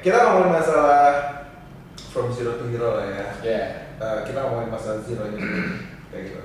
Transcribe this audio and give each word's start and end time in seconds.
kita 0.00 0.16
ngomongin 0.16 0.60
masalah 0.60 1.08
from 2.12 2.32
zero 2.32 2.56
to 2.56 2.68
hero 2.72 3.00
lah 3.00 3.04
ya. 3.04 3.26
Ya. 3.44 3.64
Eh, 4.00 4.18
kita 4.28 4.48
ngomongin 4.48 4.72
masalah 4.72 5.04
zero 5.04 5.28
nya 5.28 5.44
kayak 6.08 6.24
gitu. 6.24 6.40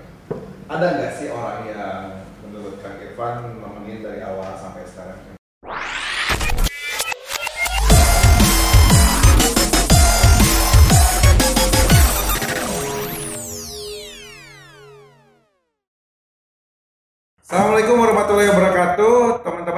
Ada 0.67 0.85
nggak 0.95 1.11
sih 1.15 1.27
orang 1.31 1.63
yang 1.67 2.19
menurut 2.43 2.83
Kang 2.83 2.99
Irfan 2.99 3.59
nemenin 3.59 4.03
dari 4.03 4.19
awal 4.23 4.59
sampai 4.59 4.83
sekarang? 4.87 5.19
Assalamualaikum 17.39 17.99
warahmatullahi 17.99 18.51
wabarakatuh 18.51 19.34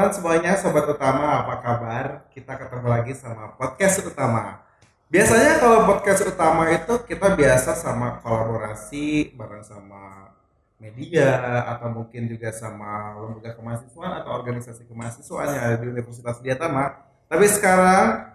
Teman-teman 0.07 0.39
semuanya, 0.39 0.55
Sobat 0.55 0.87
Utama. 0.87 1.43
Apa 1.43 1.55
kabar? 1.59 2.05
Kita 2.31 2.55
ketemu 2.55 2.87
lagi 2.87 3.11
sama 3.11 3.59
Podcast 3.59 4.07
Utama. 4.07 4.63
Biasanya 5.11 5.59
kalau 5.59 5.83
Podcast 5.83 6.23
Utama 6.23 6.63
itu 6.71 6.95
kita 7.03 7.35
biasa 7.35 7.75
sama 7.75 8.15
kolaborasi 8.23 9.35
bareng 9.35 9.67
sama 9.67 10.31
media 10.79 11.43
Atau 11.75 11.91
mungkin 11.91 12.23
juga 12.23 12.55
sama 12.55 13.19
lembaga 13.19 13.59
kemahasiswaan 13.59 14.23
atau 14.23 14.31
organisasi 14.31 14.87
kemahasiswaan 14.87 15.59
yang 15.59 15.63
ada 15.75 15.75
di 15.75 15.91
Universitas 15.91 16.39
Widyatama 16.39 17.03
Tapi 17.27 17.45
sekarang 17.51 18.31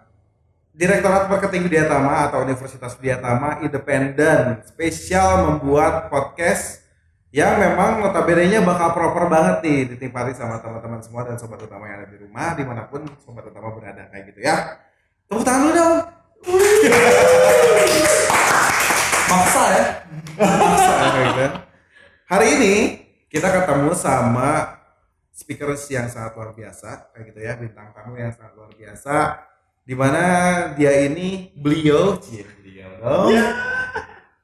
Direktorat 0.77 1.25
Marketing 1.25 1.65
Widyatama 1.65 2.29
atau 2.29 2.45
Universitas 2.45 2.93
Widyatama 3.01 3.65
independen 3.65 4.61
spesial 4.61 5.49
membuat 5.49 6.13
podcast 6.13 6.82
yang 7.33 7.57
memang 7.57 7.97
notabene-nya 7.97 8.61
bakal 8.61 8.93
proper 8.93 9.25
banget 9.25 9.65
nih 9.65 9.79
dinikmati 9.97 10.37
sama 10.37 10.61
teman-teman 10.61 11.01
semua 11.01 11.25
dan 11.25 11.33
sobat 11.41 11.57
utama 11.65 11.89
yang 11.89 12.05
ada 12.05 12.13
di 12.13 12.21
rumah 12.21 12.53
di 12.53 12.61
mana 12.61 12.85
pun 12.85 13.09
sobat 13.25 13.49
utama 13.49 13.73
berada 13.73 14.05
kayak 14.13 14.29
gitu 14.29 14.45
ya. 14.45 14.77
Tepuk 15.25 15.41
tangan 15.41 15.65
dulu 15.65 15.73
dong. 15.73 15.97
Maksa 19.33 19.63
ya? 19.65 19.83
Maksa 20.37 20.93
ya, 20.93 21.07
kayak 21.09 21.25
gitu. 21.25 21.45
hari 22.29 22.47
ini 22.53 22.73
kita 23.33 23.49
ketemu 23.49 23.91
sama 23.97 24.77
speakers 25.33 25.89
yang 25.89 26.05
sangat 26.13 26.37
luar 26.37 26.53
biasa 26.53 27.17
kayak 27.17 27.33
gitu 27.33 27.39
ya 27.41 27.57
bintang 27.57 27.89
tamu 27.97 28.13
yang 28.13 28.29
sangat 28.29 28.53
luar 28.53 28.69
biasa 28.77 29.41
di 29.81 29.97
mana 29.97 30.23
dia 30.77 31.09
ini 31.09 31.49
beliau 31.57 32.13
cie 32.21 32.45
beliau 32.61 32.93
dong. 33.01 33.33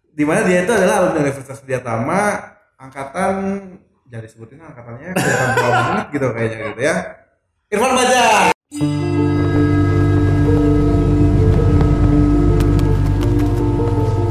Di 0.09 0.25
mana 0.25 0.41
dia 0.41 0.65
itu 0.65 0.73
adalah 0.73 1.05
alumni 1.05 1.21
Universitas 1.21 1.61
Widyatama 1.61 2.57
angkatan 2.79 3.75
jadi 4.07 4.23
sebutin 4.31 4.63
angkatannya 4.63 5.11
kelihatan 5.11 5.55
banget 5.59 6.07
gitu 6.15 6.27
kayaknya 6.31 6.57
gitu 6.71 6.81
ya 6.81 6.95
Irfan 7.75 7.91
Bajang 7.91 8.55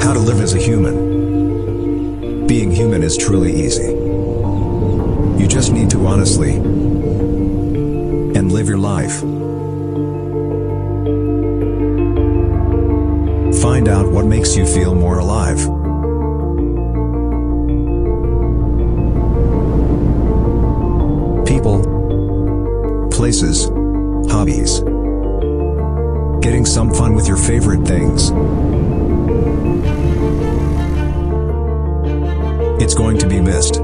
How 0.01 0.17
to 0.17 0.23
live 0.25 0.41
as 0.41 0.57
a 0.57 0.59
human. 0.59 2.47
Being 2.49 2.73
human 2.73 3.05
is 3.05 3.21
truly 3.21 3.53
easy. 3.53 3.93
You 5.37 5.45
just 5.45 5.77
need 5.77 5.91
to 5.93 6.01
honestly 6.09 6.57
and 8.33 8.49
live 8.49 8.67
your 8.73 8.81
life. 8.81 9.21
Find 13.61 13.89
out 13.93 14.09
what 14.09 14.25
makes 14.25 14.57
you 14.57 14.65
feel 14.65 14.95
more 14.95 15.19
alive. 15.19 15.78
People, 21.59 23.09
places, 23.11 23.65
hobbies. 24.31 24.79
Getting 26.41 26.65
some 26.65 26.95
fun 26.95 27.17
with 27.17 27.27
your 27.27 27.37
favorite 27.37 27.85
things. 27.85 28.31
It's 32.81 32.95
going 32.95 33.19
to 33.19 33.27
be 33.27 33.41
missed. 33.41 33.75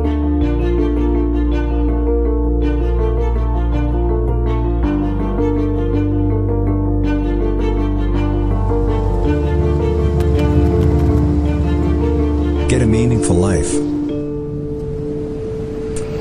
Get 12.68 12.82
a 12.82 12.86
meaningful 12.86 13.34
life 13.34 13.72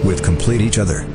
with 0.04 0.24
complete 0.24 0.60
each 0.60 0.80
other. 0.80 1.06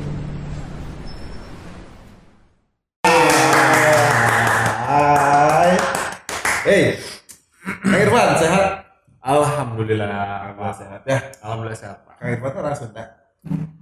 Ya 11.71 11.77
sehat, 11.77 11.97
Pak. 12.05 12.15
Kang 12.17 12.29
Irfan 12.33 12.49
tuh 12.51 12.61
orang 12.61 12.77
Sunda. 12.77 13.03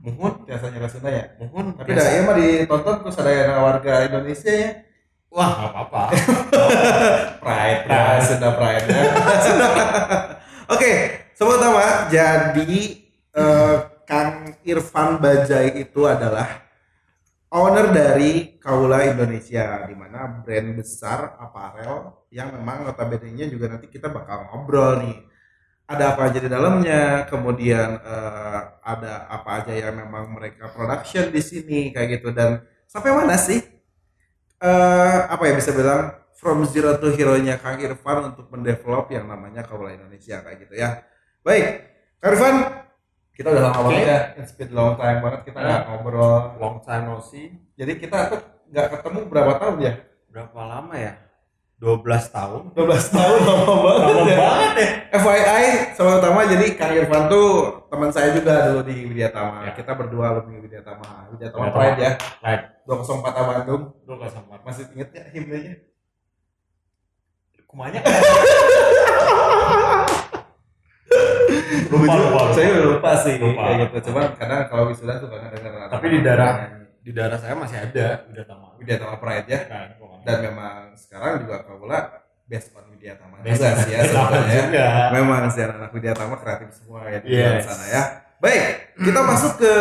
Muhun 0.03 0.34
biasanya 0.46 0.78
orang 0.78 0.94
Sunda 0.94 1.09
ya? 1.09 1.25
Mohon 1.42 1.66
tapi 1.74 1.90
dah 1.98 2.08
iya 2.08 2.22
mah 2.22 2.36
ditonton 2.38 2.96
terus 3.02 3.18
ada 3.18 3.31
yang 3.34 3.50
warga 3.64 3.94
Indonesia 4.06 4.52
ya. 4.52 4.70
Wah, 5.28 5.50
nggak 5.52 5.72
apa-apa. 5.74 6.03
pride. 7.44 7.81
Ya 7.92 8.20
Sunda 8.24 8.50
pride 8.56 8.86
ya 8.88 9.03
Oke, 10.68 10.92
sobat 11.31 11.64
utama, 11.64 12.12
jadi 12.12 12.76
eh, 13.31 13.76
Kang 14.03 14.52
Irfan 14.68 15.20
Bajai 15.20 15.80
itu 15.80 16.03
adalah 16.03 16.68
owner 17.52 17.88
dari 17.96 18.59
Kaula 18.59 19.08
Indonesia, 19.08 19.88
di 19.88 19.96
mana 19.96 20.44
brand 20.44 20.76
besar 20.76 21.40
aparel 21.40 22.28
yang 22.31 22.52
memang 22.52 22.84
notabene-nya 22.84 23.47
juga 23.47 23.72
nanti 23.72 23.88
kita 23.88 24.12
bakal 24.12 24.52
ngobrol 24.52 25.08
nih. 25.08 25.18
Ada 25.88 26.03
apa 26.14 26.22
aja 26.28 26.40
di 26.44 26.52
dalamnya, 26.52 27.24
kemudian 27.31 27.96
eh, 28.03 28.59
ada 28.84 29.24
apa 29.31 29.64
aja 29.64 29.72
yang 29.72 29.96
memang 29.96 30.36
mereka 30.36 30.68
production 30.68 31.31
di 31.31 31.40
sini 31.40 31.80
kayak 31.96 32.20
gitu 32.20 32.36
dan 32.36 32.59
sampai 32.86 33.16
mana 33.16 33.40
sih 33.40 33.64
eh 34.58 35.18
apa 35.30 35.44
ya 35.47 35.53
bisa 35.56 35.72
bilang 35.72 36.12
from 36.36 36.66
zero 36.68 36.97
to 36.97 37.14
hero-nya 37.14 37.56
Kang 37.62 37.78
Irfan 37.80 38.34
untuk 38.34 38.52
mendevelop 38.52 39.08
yang 39.09 39.26
namanya 39.26 39.64
Kaula 39.64 39.94
Indonesia 39.94 40.44
kayak 40.44 40.58
gitu 40.68 40.74
ya. 40.76 41.02
Baik, 41.46 41.66
Kang 42.20 42.31
Irfan, 42.36 42.56
kita 43.31 43.47
udah 43.53 43.64
lama 43.70 43.80
banget 43.88 44.03
ya, 44.06 44.20
it's 44.42 44.53
been 44.53 44.74
long 44.74 44.97
time 44.97 45.22
banget 45.24 45.42
kita 45.47 45.58
nggak 45.58 45.81
Ya. 45.81 45.88
ngobrol. 45.88 46.38
Long 46.59 46.78
time 46.84 47.03
no 47.06 47.18
see. 47.22 47.47
Jadi 47.80 47.94
kita 47.96 48.18
tuh 48.28 48.40
nggak 48.68 48.88
ketemu 49.00 49.20
berapa 49.31 49.52
tahun 49.56 49.78
ya? 49.80 49.94
Berapa 50.28 50.59
lama 50.68 50.94
ya? 51.00 51.14
12 51.78 52.02
tahun. 52.34 52.62
12 52.74 52.90
tahun 53.14 53.40
lama 53.46 53.76
banget 53.86 54.02
Lama 54.02 54.26
ya. 54.26 54.38
banget 54.42 54.74
ya. 54.76 54.90
FYI, 55.14 55.66
sama 55.94 56.18
utama 56.18 56.42
jadi 56.44 56.66
Kang 56.74 56.90
Irfan 56.90 57.30
tuh 57.30 57.50
teman 57.86 58.10
saya 58.10 58.34
juga 58.34 58.74
dulu 58.74 58.82
di 58.82 59.06
Widyatama. 59.06 59.62
Ya. 59.62 59.72
Kita 59.78 59.94
berdua 59.94 60.26
alumni 60.34 60.58
Widyatama. 60.58 61.30
Widyatama 61.38 61.70
Widyatama. 61.70 61.78
Pride 61.78 62.00
ya. 62.02 62.12
Right. 62.42 62.64
204 62.90 63.30
Bandung. 63.30 63.82
Lu 64.04 64.14
gak 64.18 64.34
sempat. 64.34 64.60
Masih 64.66 64.90
inget 64.98 65.10
ya 65.14 65.24
himnenya? 65.30 65.74
Kumanya 67.68 68.02
Lupa, 71.88 72.04
Lupa, 72.04 72.14
lupa, 72.16 72.40
lupa. 72.42 72.54
Saya 72.54 72.70
lupa 72.84 73.12
sih 73.22 73.36
Lupa. 73.38 73.62
kayak 73.64 73.76
gitu. 73.86 73.98
Cuman 74.12 74.26
kadang 74.36 74.62
kalau 74.68 74.84
wisuda 74.90 75.14
suka 75.22 75.36
dengar 75.40 75.88
Tapi 75.88 76.06
di 76.09 76.20
darah 76.20 76.54
di 77.07 77.16
daerah 77.16 77.40
saya 77.40 77.56
masih 77.56 77.79
ada 77.79 78.28
tamat. 78.44 78.75
Widyatama 78.75 79.16
Pride 79.16 79.47
ya. 79.47 79.59
Kan. 79.63 79.88
Dan 80.28 80.38
memang 80.44 80.91
sekarang 80.94 81.40
juga 81.40 81.63
Kaula 81.63 82.00
based 82.44 82.75
on 82.75 82.84
Widyatama 82.91 83.40
Based 83.40 83.63
juga 83.63 83.72
on 83.72 83.79
sih 83.79 83.91
ya 83.95 84.01
Widyatama 84.03 84.28
sebenarnya. 84.28 84.63
juga. 84.68 84.85
Memang 85.16 85.41
sih 85.47 85.62
anak 85.63 85.91
Widyatama 85.96 86.35
kreatif 86.35 86.69
semua 86.75 87.00
ya 87.07 87.19
di 87.23 87.28
Yes. 87.31 87.63
sana 87.63 87.85
ya. 87.88 88.03
Baik, 88.38 88.67
kita 89.00 89.19
masuk 89.23 89.53
ke 89.57 89.73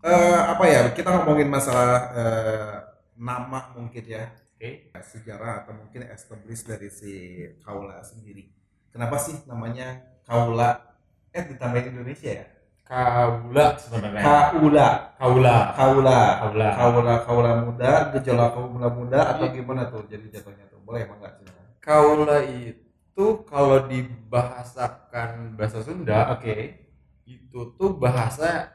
eh, 0.00 0.40
apa 0.48 0.64
ya? 0.64 0.80
Kita 0.94 1.08
ngomongin 1.12 1.50
masalah 1.50 1.90
eh, 2.14 2.74
nama 3.18 3.74
mungkin 3.74 4.04
ya 4.06 4.30
Oke. 4.54 4.94
sejarah 5.02 5.66
atau 5.66 5.74
mungkin 5.74 6.06
establish 6.06 6.62
dari 6.62 6.88
si 6.88 7.12
Kaula 7.60 8.00
sendiri. 8.00 8.54
Kenapa 8.88 9.18
sih 9.18 9.34
namanya 9.44 9.98
Kaula? 10.22 10.94
Eh 11.34 11.42
ditambahin 11.42 11.90
Indonesia 11.90 12.30
ya? 12.32 12.46
Kaula 12.92 13.66
sebenarnya. 13.80 14.20
Kaula. 14.20 14.88
Kaula. 15.16 15.56
Kaula. 15.72 16.18
Kaula. 16.36 16.68
Kaula 16.76 17.14
kaula 17.24 17.50
muda, 17.64 17.92
gejolak 18.12 18.52
kaula 18.52 18.88
muda 18.92 19.20
atau 19.32 19.48
gimana 19.48 19.88
tuh 19.88 20.04
jadi 20.12 20.28
jatuhnya 20.28 20.68
tuh? 20.68 20.76
Boleh 20.84 21.08
emang 21.08 21.16
nggak 21.24 21.40
silakan. 21.40 21.64
Kaula 21.80 22.38
itu 22.44 23.26
kalau 23.48 23.88
dibahasakan 23.88 25.56
bahasa 25.56 25.80
Sunda, 25.80 26.36
Oke. 26.36 26.84
itu 27.24 27.60
tuh 27.80 27.96
bahasa 27.96 28.68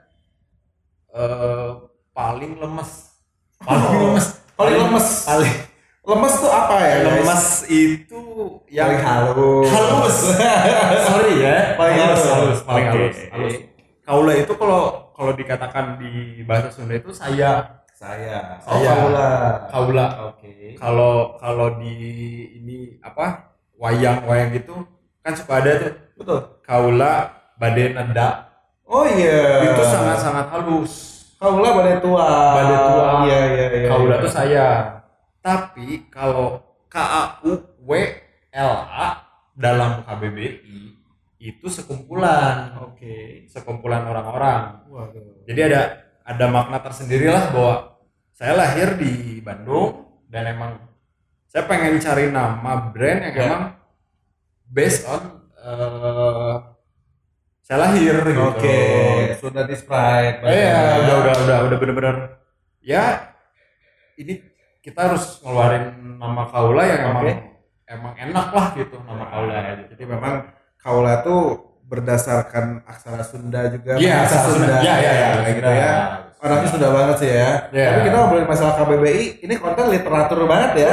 eh, 1.13 1.71
paling 2.09 2.57
lemes. 2.57 3.13
Paling 3.61 3.85
Oh, 3.85 4.01
lemes. 4.17 4.27
paling 4.57 4.75
lemes. 4.81 5.09
Paling 5.29 5.53
Lemes 6.07 6.39
tuh 6.39 6.47
apa 6.47 6.75
ya? 6.87 6.95
lemes 7.03 7.45
itu 7.67 8.21
yang 8.71 8.95
Paling 8.95 9.03
halus. 9.03 9.67
halus. 9.67 10.17
Sorry 11.11 11.33
ya. 11.43 11.75
Paling 11.75 11.97
halus. 11.99 12.23
halus, 12.23 12.59
paling 12.63 12.85
Oke. 12.87 12.95
halus. 12.97 13.17
halus. 13.27 13.55
Kaula 14.07 14.31
itu 14.39 14.55
kalau 14.55 15.11
kalau 15.11 15.35
dikatakan 15.35 15.99
di 15.99 16.39
bahasa 16.47 16.71
Sunda 16.71 16.95
itu 16.95 17.11
saya 17.11 17.83
Saya. 17.91 18.55
Oh, 18.63 18.79
Saya. 18.79 18.93
kaula. 19.03 19.29
kaula 19.67 20.07
Oke. 20.31 20.79
kalau 20.79 21.35
kalau 21.35 21.75
di 21.75 21.91
ini 22.55 22.95
apa 23.03 23.51
wayang-wayang 23.75 24.55
gitu 24.55 24.79
kan 25.19 25.35
suka 25.35 25.59
ada 25.59 25.71
tuh 25.83 25.93
Betul. 26.23 26.39
kaula 26.63 27.35
badai 27.59 27.91
neda 27.91 28.47
Oh 28.87 29.03
iya. 29.03 29.67
itu 29.67 29.83
sangat-sangat 29.83 30.55
halus 30.55 30.93
kaula 31.35 31.67
badai 31.75 31.99
tua. 31.99 32.23
Badai 32.55 32.77
tua. 32.79 33.03
Iya 33.27 33.39
iya 33.51 33.65
iya. 33.75 33.87
kaula 33.91 34.15
iya. 34.15 34.23
tuh 34.23 34.31
saya 34.31 34.67
tapi 35.43 36.07
kalau 36.07 36.63
K 36.87 36.95
A 36.95 37.23
U 37.43 37.59
W 37.83 37.91
L 38.55 38.73
A 38.87 39.07
dalam 39.57 40.05
KBBI 40.07 40.96
itu 41.37 41.69
sekumpulan 41.69 42.73
Oke. 42.81 43.45
sekumpulan 43.45 44.03
orang-orang 44.03 44.81
jadi 45.45 45.61
ada 45.69 45.81
ada 46.25 46.45
makna 46.49 46.81
tersendiri 46.81 47.29
lah 47.29 47.53
bahwa 47.53 47.75
saya 48.33 48.53
lahir 48.53 48.97
di 48.97 49.37
Bandung 49.39 50.21
dan 50.27 50.49
emang 50.49 50.81
saya 51.47 51.63
pengen 51.65 51.97
cari 51.97 52.29
nama 52.29 52.91
brand 52.91 53.21
yang 53.23 53.35
Ya. 53.37 53.43
emang 53.47 53.63
based 54.67 55.07
on 55.07 55.21
eh, 55.55 56.55
saya 57.63 57.77
lahir 57.83 58.15
gitu. 58.23 58.39
Oke. 58.47 58.79
Sudah 59.43 59.67
di 59.67 59.75
Sprite. 59.75 60.39
Eh, 60.47 60.71
ya, 60.71 61.03
udah 61.03 61.15
udah 61.19 61.33
udah 61.43 61.57
udah 61.67 61.77
bener-bener 61.77 62.15
ya 62.79 63.35
ini 64.15 64.39
kita 64.79 65.11
harus 65.11 65.43
ngeluarin 65.43 65.91
nama 66.15 66.47
kaula 66.47 66.83
yang 66.87 67.01
emang 67.11 67.23
Oke. 67.27 67.33
emang 67.87 68.13
enak 68.15 68.47
lah 68.51 68.67
gitu 68.75 68.95
nama 69.03 69.25
kaula. 69.27 69.55
Jadi 69.87 70.03
memang 70.03 70.33
kaula 70.81 71.25
tuh 71.25 71.67
berdasarkan 71.87 72.83
aksara 72.83 73.23
Sunda 73.23 73.71
juga. 73.71 73.95
Iya, 73.95 74.27
bahasa 74.27 74.35
aksara 74.35 74.53
Sunda. 74.53 74.75
Iya, 74.83 74.95
iya, 74.99 75.11
iya. 75.11 75.27
kayak 75.39 75.55
gitu 75.55 75.71
ya. 75.71 75.91
Orangnya 76.37 76.69
Sunda 76.69 76.87
banget 76.93 77.15
sih 77.17 77.29
ya. 77.31 77.51
Iya. 77.73 77.87
Tapi 77.89 77.99
kita 78.05 78.15
ngobrolin 78.19 78.47
masalah 78.47 78.73
KBBI, 78.77 79.23
ini 79.41 79.53
konten 79.57 79.85
literatur 79.89 80.39
banget 80.45 80.71
ya. 80.85 80.91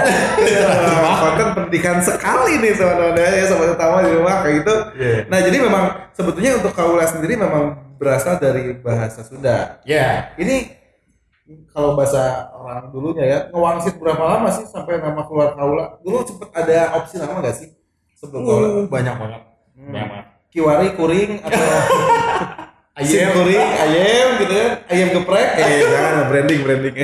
konten 1.27 1.47
pendidikan 1.53 1.99
sekali 2.01 2.53
nih 2.63 2.73
teman-teman 2.79 3.19
ya, 3.19 3.45
sobat 3.51 3.75
utama 3.75 4.07
di 4.07 4.13
rumah 4.15 4.41
kayak 4.41 4.55
gitu. 4.63 4.75
Iya. 4.97 5.17
Nah, 5.29 5.39
jadi 5.43 5.57
memang 5.61 5.85
sebetulnya 6.15 6.53
untuk 6.63 6.73
kaula 6.73 7.05
sendiri 7.05 7.35
memang 7.37 7.85
berasal 7.99 8.39
dari 8.39 8.79
bahasa 8.79 9.21
Sunda. 9.27 9.83
Ya, 9.85 10.33
Ini 10.39 10.85
kalau 11.77 11.93
bahasa 11.93 12.49
orang 12.57 12.89
dulunya 12.89 13.25
ya, 13.29 13.39
ngewangsit 13.53 14.01
berapa 14.01 14.23
lama 14.25 14.49
sih 14.49 14.65
sampai 14.65 14.97
nama 14.97 15.29
keluar 15.29 15.53
kaula? 15.53 16.01
Dulu 16.01 16.25
sempet 16.25 16.49
ada 16.57 16.97
opsi 16.97 17.21
nama 17.21 17.45
nggak 17.45 17.57
sih 17.57 17.69
sebelum 18.17 18.49
kaula? 18.49 18.65
uh, 18.65 18.85
banyak 18.89 19.15
banget. 19.21 19.43
Hmm. 19.75 19.91
Banyak 19.91 20.07
banget. 20.09 20.27
Kiwari, 20.49 20.89
kuring, 20.95 21.31
atau 21.43 21.59
Ayam. 22.95 23.31
kuring, 23.35 23.59
ayam 23.75 24.29
gitu 24.39 24.53
kan, 24.55 24.71
ayam 24.87 25.09
geprek. 25.11 25.49
Eh, 25.59 25.83
jangan 25.83 26.31
branding 26.31 26.61
branding. 26.63 26.95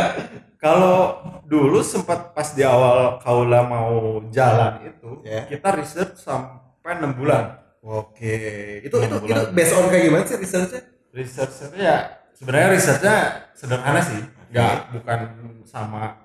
Kalau 0.62 1.22
dulu 1.46 1.78
sempat 1.78 2.34
pas 2.34 2.50
di 2.50 2.66
awal 2.66 3.22
kaula 3.22 3.62
mau 3.62 4.18
jalan 4.28 4.82
itu, 4.82 5.22
Ya. 5.22 5.46
kita 5.46 5.78
research 5.78 6.18
sampai 6.18 6.98
enam 6.98 7.14
bulan. 7.14 7.62
Oke, 7.78 8.34
itu 8.82 8.90
itu 8.90 8.98
itu 8.98 9.16
bulan. 9.22 9.54
based 9.54 9.78
on 9.78 9.86
kayak 9.86 10.10
gimana 10.10 10.24
sih 10.26 10.36
researchnya? 10.36 10.82
Research 11.14 11.54
itu 11.70 11.76
ya 11.78 11.96
sebenarnya 12.34 12.68
researchnya 12.74 13.16
sederhana 13.54 14.02
sih, 14.02 14.18
nggak 14.50 14.74
bukan 14.98 15.18
sama 15.62 16.18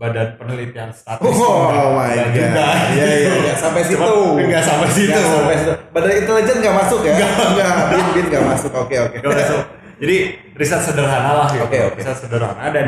badan 0.00 0.28
penelitian 0.34 0.88
statis. 0.90 1.28
Oh, 1.28 1.68
Nggak- 1.68 1.92
my 1.92 2.08
god. 2.08 2.32
juga. 2.32 2.66
Iya 2.90 3.06
iya 3.12 3.32
iya 3.38 3.54
sampai 3.54 3.82
situ. 3.84 4.00
Cuma 4.00 4.60
sampai 4.64 4.88
situ. 4.88 5.12
Nggak 5.12 5.28
sampai 5.28 5.56
situ. 5.60 5.72
Badan 5.92 6.12
intelijen 6.16 6.56
nggak 6.58 6.76
masuk 6.80 7.00
ya? 7.04 7.12
Nggak. 7.12 7.74
Bin 7.92 8.06
bin 8.16 8.24
nggak 8.26 8.44
masuk. 8.48 8.72
Oke 8.74 8.96
oke. 8.96 9.16
Nggak 9.20 9.32
masuk. 9.36 9.62
Jadi 10.00 10.16
riset 10.56 10.80
sederhana 10.80 11.30
lah 11.36 11.48
gitu. 11.52 11.64
Oke, 11.68 11.78
oke. 11.84 11.96
Riset 12.00 12.16
sederhana 12.16 12.64
dan 12.72 12.86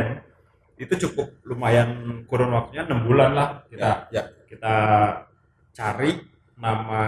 itu 0.75 0.95
cukup 0.99 1.29
lumayan 1.45 1.89
kurun 2.25 2.49
waktunya 2.51 2.83
enam 2.83 3.05
bulan 3.05 3.31
lah 3.33 3.49
kita 3.69 4.09
Ya, 4.09 4.19
ya. 4.19 4.23
kita 4.49 4.75
cari 5.71 6.17
nama 6.57 7.03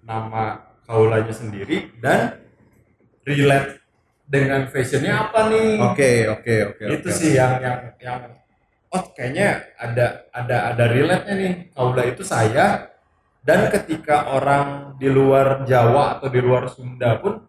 nama 0.00 0.42
kaulanya 0.84 1.32
sendiri 1.32 1.90
dan 1.98 2.36
relate 3.24 3.80
dengan 4.22 4.66
fashionnya 4.66 5.18
apa 5.24 5.50
nih 5.50 5.82
Oke 5.82 6.10
oke 6.28 6.54
oke. 6.68 6.82
itu 6.86 7.08
oke. 7.08 7.10
sih 7.10 7.34
yang 7.34 7.58
yang 7.58 7.78
yang 7.98 8.20
oh 8.96 9.04
kayaknya 9.12 9.76
ada 9.76 10.26
ada 10.32 10.56
ada 10.72 10.84
relate 10.88 11.24
nya 11.28 11.34
nih 11.36 11.52
kaula 11.76 12.02
itu 12.08 12.24
saya 12.24 12.88
dan 13.46 13.70
ketika 13.70 14.32
orang 14.34 14.98
di 14.98 15.06
luar 15.06 15.62
Jawa 15.68 16.18
atau 16.18 16.32
di 16.32 16.40
luar 16.42 16.66
Sunda 16.72 17.20
pun 17.20 17.44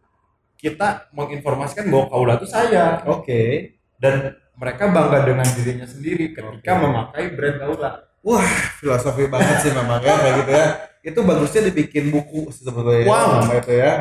kita 0.59 1.09
menginformasikan 1.15 1.87
bahwa 1.89 2.05
kaula 2.11 2.33
itu 2.37 2.47
saya 2.49 3.01
Oke. 3.07 3.73
dan 3.97 4.35
mereka 4.57 4.89
bangga 4.89 5.25
dengan 5.25 5.47
dirinya 5.55 5.87
sendiri 5.87 6.35
ketika 6.35 6.71
Oke. 6.77 6.83
memakai 6.83 7.23
brand 7.33 7.57
kaula 7.63 7.91
Wah 8.27 8.51
filosofi 8.83 9.29
banget 9.31 9.63
sih 9.63 9.71
memang 9.71 10.03
ya 10.03 10.19
kayak 10.19 10.35
gitu 10.43 10.51
ya. 10.51 10.67
Itu 10.99 11.19
bagusnya 11.23 11.71
dibikin 11.71 12.11
buku 12.11 12.51
sebetulnya. 12.51 13.07
Wow. 13.07 13.47
Nama 13.47 13.53
itu 13.63 13.71
ya. 13.71 13.93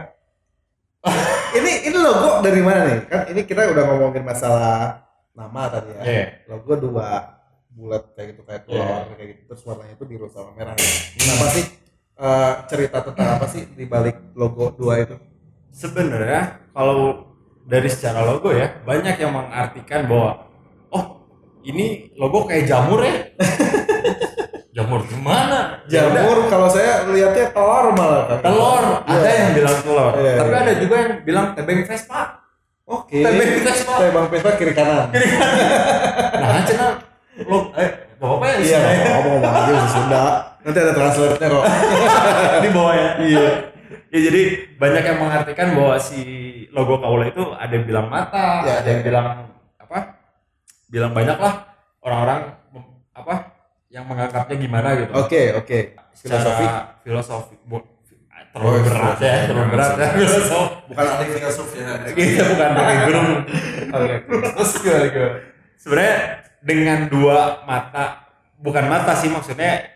ini 1.62 1.72
ini 1.87 1.94
logo 1.94 2.42
dari 2.42 2.58
mana 2.58 2.81
nih? 2.90 3.00
Kan 3.06 3.20
ini 3.31 3.46
kita 3.46 3.70
udah 3.70 3.82
ngomongin 3.87 4.26
masalah 4.26 5.06
nama 5.31 5.70
tadi 5.70 5.94
ya. 5.94 6.02
Iya. 6.02 6.26
Logo 6.50 6.75
dua 6.75 7.36
bulat 7.76 8.08
kayak 8.12 8.32
gitu 8.32 8.43
kayak 8.43 8.62
telur 8.64 8.81
Iya. 8.81 9.12
kayak 9.12 9.28
gitu 9.31 9.43
terus 9.46 9.62
warnanya 9.62 9.94
itu 9.94 10.05
biru 10.05 10.26
sama 10.26 10.50
merah. 10.52 10.73
Kenapa 11.14 11.46
sih 11.52 11.64
eh, 12.17 12.52
cerita 12.67 12.99
tentang 13.02 13.28
apa 13.37 13.46
sih 13.46 13.62
di 13.69 13.84
balik 13.84 14.17
logo 14.32 14.73
dua 14.73 14.94
itu? 14.99 15.17
sebenarnya 15.69 16.43
kalau 16.73 17.28
dari 17.62 17.84
secara 17.87 18.25
logo 18.25 18.49
ya 18.49 18.81
banyak 18.81 19.12
yang 19.14 19.28
mengartikan 19.28 20.08
bahwa 20.08 20.49
oh 20.88 21.20
ini 21.61 22.08
logo 22.17 22.49
kayak 22.49 22.64
jamur 22.64 23.05
ya 23.05 23.12
jamur 24.73 25.05
gimana 25.05 25.84
Ya 25.87 26.08
Jamur 26.08 26.49
kalau 26.49 26.69
saya 26.69 27.05
lihatnya 27.06 27.49
telur 27.50 27.93
malah 27.93 28.25
kan. 28.26 28.38
telur 28.40 28.84
ada 29.05 29.20
Iya. 29.20 29.32
yang 29.37 29.52
bilang 29.52 29.76
telur 29.78 30.12
Iya, 30.17 30.32
tapi 30.34 30.49
iya. 30.50 30.58
ada 30.58 30.73
juga 30.75 30.96
yang 30.96 31.12
bilang 31.23 31.46
tebeng 31.52 31.81
Vespa 31.84 32.20
Oke. 32.87 33.19
Tebing 33.19 33.61
Vespa. 33.61 33.94
Tebang 33.99 34.26
Vespa 34.31 34.50
kiri 34.55 34.70
kanan. 34.70 35.11
nah 36.40 36.62
cina 36.62 36.87
lo 37.44 37.59
eh 37.75 37.91
gak 38.17 38.25
apa-apa 38.25 38.44
ya 38.49 38.56
Iya, 38.59 38.79
ngomong 39.12 39.35
ngomong 39.37 39.55
aja 39.55 39.73
bahasa 39.75 39.91
Sunda. 39.91 40.25
Nanti 40.59 40.79
ada 40.81 40.93
translate-nya 40.93 41.49
kok. 41.49 41.65
di 42.59 42.69
bawah 42.75 42.94
ya 42.94 43.09
Iya. 43.21 43.47
ya 44.09 44.19
jadi 44.23 44.41
banyak 44.75 45.03
yang 45.05 45.19
mengartikan 45.21 45.69
bahwa 45.73 45.94
si 45.97 46.21
logo 46.71 46.97
kaula 46.97 47.25
itu 47.25 47.43
ada 47.53 47.71
yang 47.71 47.85
bilang 47.85 48.06
mata 48.06 48.62
Ya, 48.62 48.81
ada 48.81 48.88
yang 48.88 49.00
ya. 49.00 49.06
bilang 49.06 49.27
apa 49.77 49.99
bilang 50.87 51.12
banyak 51.12 51.37
lah 51.37 51.55
orang-orang 52.00 52.41
apa 53.12 53.35
yang 53.88 54.05
menganggapnya 54.05 54.56
gimana 54.56 54.88
gitu 54.97 55.12
Oke, 55.12 55.43
oke. 55.55 55.79
Filosofi. 56.12 56.64
Secara 56.64 56.97
filosofi 57.00 57.55
bu, 57.62 57.78
Oh, 58.57 58.73
terlalu 58.73 58.88
berat 58.88 59.21
ya 59.21 59.35
filosofi. 59.37 59.47
terlalu 59.47 59.69
berat 59.69 59.90
ya 59.93 60.09
filosofi 60.11 60.75
Bukan 60.88 61.05
ahli 61.07 61.26
filsuf 61.31 61.69
ya. 61.71 61.93
kita 62.09 62.43
bukan 62.49 62.71
pakai 62.73 62.97
guru 63.05 63.21
oke 63.97 64.14
terus 64.25 64.73
gimana 64.81 65.25
sebenarnya 65.76 66.16
dengan 66.66 67.06
dua 67.06 67.62
mata 67.62 68.26
bukan 68.58 68.90
mata 68.90 69.14
sih 69.14 69.30
maksudnya 69.30 69.87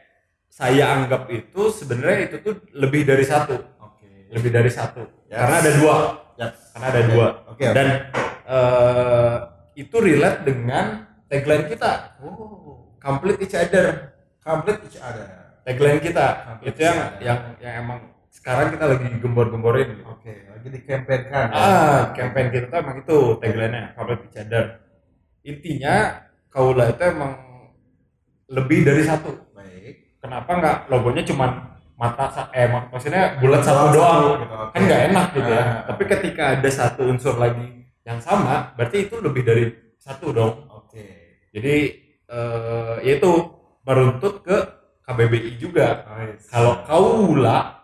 saya 0.46 0.94
anggap 0.94 1.26
itu 1.28 1.62
sebenarnya 1.68 2.30
itu 2.30 2.36
tuh 2.40 2.54
lebih 2.78 3.02
dari 3.02 3.26
satu 3.26 3.58
Oke. 3.82 4.30
lebih 4.30 4.50
dari 4.50 4.70
satu 4.70 5.02
Yes. 5.26 5.38
karena 5.38 5.56
ada 5.58 5.70
dua 5.72 5.94
Yap. 6.38 6.52
karena 6.74 6.86
ada 6.88 7.00
dua 7.06 7.26
Oke, 7.46 7.62
oke. 7.62 7.66
dan 7.70 7.88
eh, 8.44 9.36
itu 9.76 9.96
relate 9.98 10.40
dengan 10.42 10.84
tagline 11.26 11.66
kita 11.66 12.18
Oh, 12.18 12.94
complete 12.98 13.38
each 13.40 13.54
other 13.54 14.10
complete 14.38 14.82
each 14.84 14.98
other. 14.98 15.26
tagline 15.62 15.98
kita 15.98 16.26
Complete 16.50 16.70
itu 16.72 16.80
yang 16.82 16.98
other. 16.98 17.22
yang 17.22 17.38
yang 17.58 17.74
emang 17.80 17.98
sekarang 18.30 18.70
kita 18.70 18.86
lagi 18.86 19.06
gembor-gemborin. 19.18 20.06
Oke, 20.06 20.46
lagi 20.46 20.68
di 20.70 20.80
campaign 20.82 21.22
kan. 21.26 21.46
ah 21.50 22.00
campaign 22.10 22.46
kita 22.48 22.66
tuh 22.68 22.78
emang 22.78 22.96
itu 22.98 23.18
tagline-nya 23.38 23.84
complete 23.94 24.22
each 24.26 24.38
other 24.38 24.64
intinya 25.42 25.94
kaula 26.50 26.90
itu 26.90 27.02
emang 27.02 27.32
lebih 28.50 28.82
dari 28.82 29.02
satu. 29.02 29.30
Baik. 29.54 30.18
kenapa 30.20 30.50
nggak 30.52 30.76
logonya 30.90 31.22
cuman 31.24 31.50
mata 31.94 32.26
eh 32.52 32.66
mak- 32.66 32.88
maksudnya 32.90 33.36
bulat 33.38 33.60
Satu, 33.60 33.92
doang? 33.92 34.40
gitu, 34.40 34.56
kan 34.72 34.80
nggak 34.80 35.02
enak 35.12 35.26
gitu 35.36 35.50
ya. 35.50 35.62
Ah. 35.62 35.80
tapi 35.88 36.02
ketika 36.08 36.42
ada 36.56 36.70
satu 36.72 37.00
unsur 37.08 37.36
lagi 37.36 37.84
yang 38.04 38.16
sama 38.18 38.72
berarti 38.74 39.08
itu 39.08 39.16
lebih 39.20 39.42
dari 39.44 39.64
satu 40.00 40.32
dong. 40.32 40.64
Oke. 40.72 41.04
jadi 41.52 41.74
eh, 42.26 42.94
yaitu 43.04 43.30
meruntut 43.84 44.40
ke 44.42 44.56
KBBI 45.04 45.58
juga. 45.58 46.06
Kalau 46.46 46.80
kaula 46.86 47.80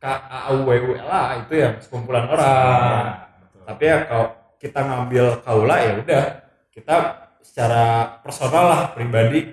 K 0.00 0.04
A 0.08 0.48
U 0.56 0.64
W 0.64 0.70
U 0.80 0.92
L 0.96 1.10
A 1.10 1.36
itu 1.38 1.52
yang 1.60 1.76
sekumpulan 1.76 2.24
orang. 2.24 3.28
Betul. 3.44 3.62
tapi 3.68 3.82
ya 3.84 3.96
kalau 4.08 4.26
kita 4.56 4.80
ngambil 4.80 5.24
kaula 5.44 5.76
ya 5.78 5.92
udah. 6.00 6.24
Kita 6.70 6.94
secara 7.42 8.16
personal 8.22 8.64
lah 8.68 8.82
pribadi 8.92 9.50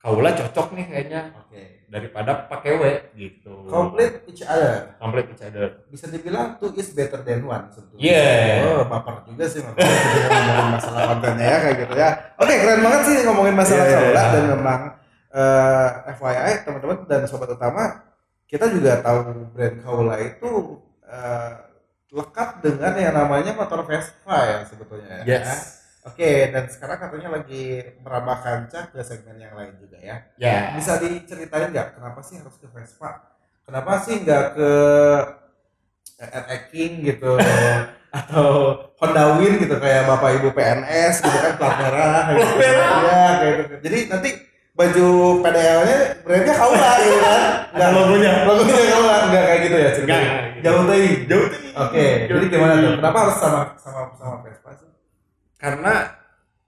kaula 0.00 0.32
cocok 0.32 0.72
nih 0.72 0.86
kayaknya 0.88 1.22
Oke. 1.36 1.84
daripada 1.92 2.48
pakai 2.48 2.70
W 2.80 2.84
gitu. 3.12 3.68
Complete 3.68 4.24
each 4.32 4.40
other. 4.48 4.96
Complete 4.96 5.28
each 5.36 5.44
other. 5.44 5.84
Bisa 5.92 6.08
dibilang 6.08 6.56
two 6.56 6.72
is 6.80 6.88
better 6.96 7.20
than 7.20 7.44
one 7.44 7.68
sebetulnya. 7.68 8.00
Yeah. 8.00 8.80
Oh, 8.80 8.82
baper 8.88 9.28
juga 9.28 9.44
sih 9.44 9.60
ngomongin 9.60 10.68
masalah 10.72 11.00
kontennya 11.12 11.44
ya 11.44 11.58
kayak 11.60 11.76
gitu 11.84 11.94
ya. 12.00 12.10
Oke, 12.40 12.54
keren 12.56 12.80
banget 12.80 13.00
sih 13.04 13.16
ngomongin 13.28 13.54
masalah 13.54 13.84
Yeah, 13.84 14.00
kaula 14.00 14.22
dan 14.32 14.44
memang 14.56 14.80
eh, 15.30 15.88
FYI 16.16 16.52
teman-teman 16.64 16.96
dan 17.04 17.20
sobat 17.28 17.50
utama 17.52 17.84
kita 18.50 18.66
juga 18.66 18.98
tahu 19.04 19.46
brand 19.52 19.76
kaula 19.84 20.16
itu 20.18 20.50
eh, 21.06 21.52
lekat 22.10 22.48
dengan 22.64 22.92
yang 22.98 23.14
namanya 23.14 23.52
motor 23.54 23.86
Vespa 23.86 24.36
ya 24.42 24.58
sebetulnya. 24.66 25.22
ya. 25.28 25.44
Oke, 26.00 26.48
dan 26.48 26.64
sekarang 26.64 26.96
katanya 26.96 27.28
lagi 27.36 27.84
merambah 28.00 28.40
kancah 28.40 28.88
ke 28.88 29.04
segmen 29.04 29.36
yang 29.36 29.52
lain 29.52 29.76
juga 29.76 30.00
ya. 30.00 30.16
Ya. 30.40 30.72
Bisa 30.72 30.96
diceritain 30.96 31.68
nggak 31.68 32.00
kenapa 32.00 32.24
sih 32.24 32.40
harus 32.40 32.56
ke 32.56 32.64
Vespa? 32.72 33.36
Kenapa 33.68 34.00
sih 34.00 34.24
nggak 34.24 34.44
ke 34.56 34.72
RE 36.20 36.58
King 36.72 36.92
gitu 37.04 37.36
atau 38.20 38.48
Honda 38.96 39.38
Win 39.38 39.60
gitu 39.60 39.76
kayak 39.76 40.08
bapak 40.08 40.40
ibu 40.40 40.48
PNS 40.50 41.20
gitu 41.20 41.38
kan 41.38 41.52
plat 41.60 41.74
merah 41.78 42.24
gitu. 42.32 42.48
Iya, 42.58 43.24
kayak 43.36 43.54
gitu. 43.60 43.74
Jadi 43.84 43.98
nanti 44.08 44.30
baju 44.72 45.08
PDL-nya 45.44 45.98
brandnya 46.24 46.54
kaula 46.56 46.92
gitu 47.04 47.18
kan. 47.20 47.42
Enggak 47.76 47.90
logonya. 47.92 48.32
Logonya 48.48 48.74
kaula 48.88 49.14
enggak 49.28 49.44
kayak 49.44 49.60
gitu 49.68 49.76
ya 49.76 49.90
ceritanya. 49.92 50.16
Enggak. 50.32 50.64
Jauh 50.64 50.82
teuing. 50.88 51.18
Jauh 51.28 51.46
Oke, 51.70 52.06
jadi 52.26 52.44
gimana 52.50 52.72
tuh? 52.82 52.92
Kenapa 52.98 53.18
harus 53.24 53.36
sama 53.38 53.60
sama 53.78 54.00
sama 54.18 54.34
Vespa 54.42 54.70
sih? 54.76 54.88
Karena 55.60 56.08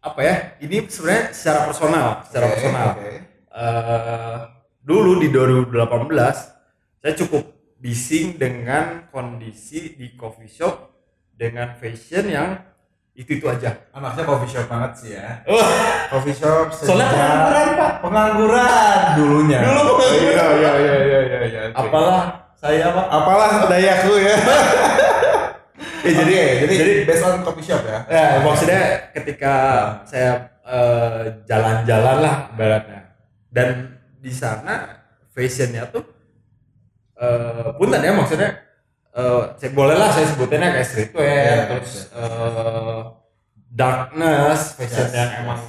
apa 0.05 0.21
ya? 0.21 0.37
Ini 0.61 0.85
sebenarnya 0.85 1.25
secara 1.33 1.61
personal, 1.65 2.07
secara 2.29 2.45
Oke, 2.45 2.53
personal. 2.61 2.89
oke. 2.93 3.13
Eh, 3.53 4.39
dulu 4.85 5.13
di 5.21 5.29
2018 5.33 7.01
saya 7.01 7.15
cukup 7.17 7.45
bising 7.81 8.37
dengan 8.37 9.09
kondisi 9.11 9.97
di 9.97 10.15
coffee 10.15 10.47
shop 10.47 10.93
dengan 11.33 11.75
fashion 11.75 12.29
yang 12.29 12.51
itu 13.13 13.41
itu 13.41 13.45
aja. 13.49 13.77
Anaknya 13.93 14.25
coffee 14.25 14.49
shop 14.53 14.67
banget 14.69 14.93
sih 15.01 15.11
ya. 15.17 15.45
Wah, 15.45 15.69
Coffee 16.09 16.37
shop 16.37 16.73
Soalnya 16.73 17.09
pengangguran, 17.13 17.69
Pak. 17.77 17.93
Pengangguran 18.01 18.99
dulunya. 19.21 19.59
Dulu 19.61 19.91
pengangguran. 20.01 20.33
Iya 20.33 20.47
iya 20.61 20.73
iya 20.77 20.97
iya 21.01 21.21
iya. 21.25 21.41
iya. 21.49 21.63
apalah 21.77 22.25
saya 22.57 22.95
apa? 22.95 23.03
apalah 23.11 23.51
dayaku 23.69 24.13
ya. 24.21 24.37
ya 26.03 26.11
jadi 26.23 26.35
jadi 26.67 26.75
Jadi- 26.75 27.05
based 27.07 27.25
on 27.25 27.43
coffee 27.43 27.65
shop 27.65 27.83
ya. 27.85 27.99
Ya, 28.07 28.25
maksudnya 28.43 28.83
ketika 29.15 29.55
saya 30.05 30.31
eh, 30.63 31.23
jalan-jalan 31.47 32.17
lah 32.21 32.37
ibaratnya. 32.51 33.01
Dan 33.53 33.69
di 34.19 34.31
sana 34.31 35.03
fashionnya 35.31 35.87
tuh 35.89 36.05
eh 37.15 37.69
punten 37.77 38.03
ya 38.03 38.13
maksudnya 38.13 38.51
eh 39.13 39.43
saya 39.55 39.71
boleh 39.71 39.95
lah 39.95 40.11
saya 40.11 40.27
sebutinnya 40.27 40.69
kayak 40.73 40.89
streetwear 40.89 41.29
Iya, 41.29 41.65
terus 41.69 41.93
iya. 42.09 42.25
eh, 42.25 43.01
darkness 43.71 44.61
fashion 44.77 45.07
Yes, 45.07 45.15
yang 45.15 45.31
yes. 45.31 45.41
emang 45.45 45.61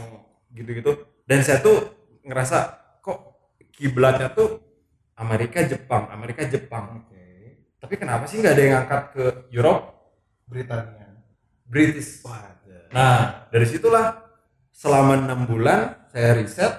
gitu-gitu 0.51 0.91
dan 1.23 1.39
saya 1.39 1.59
tuh 1.59 1.77
ngerasa 2.21 2.57
kok 2.99 3.19
kiblatnya 3.71 4.31
tuh 4.31 4.59
Amerika 5.15 5.63
Jepang 5.63 6.09
Amerika 6.09 6.43
Jepang 6.43 7.03
Oke. 7.03 7.23
tapi 7.79 7.93
kenapa 7.95 8.23
sih 8.25 8.39
nggak 8.39 8.53
ada 8.53 8.63
yang 8.63 8.75
angkat 8.85 9.01
ke 9.11 9.23
Europe 9.49 9.92
Britania. 10.53 11.09
British. 11.65 12.21
Nah, 12.93 13.49
dari 13.49 13.65
situlah 13.65 14.21
selama 14.69 15.17
enam 15.17 15.49
bulan 15.49 15.97
saya 16.13 16.37
riset 16.37 16.73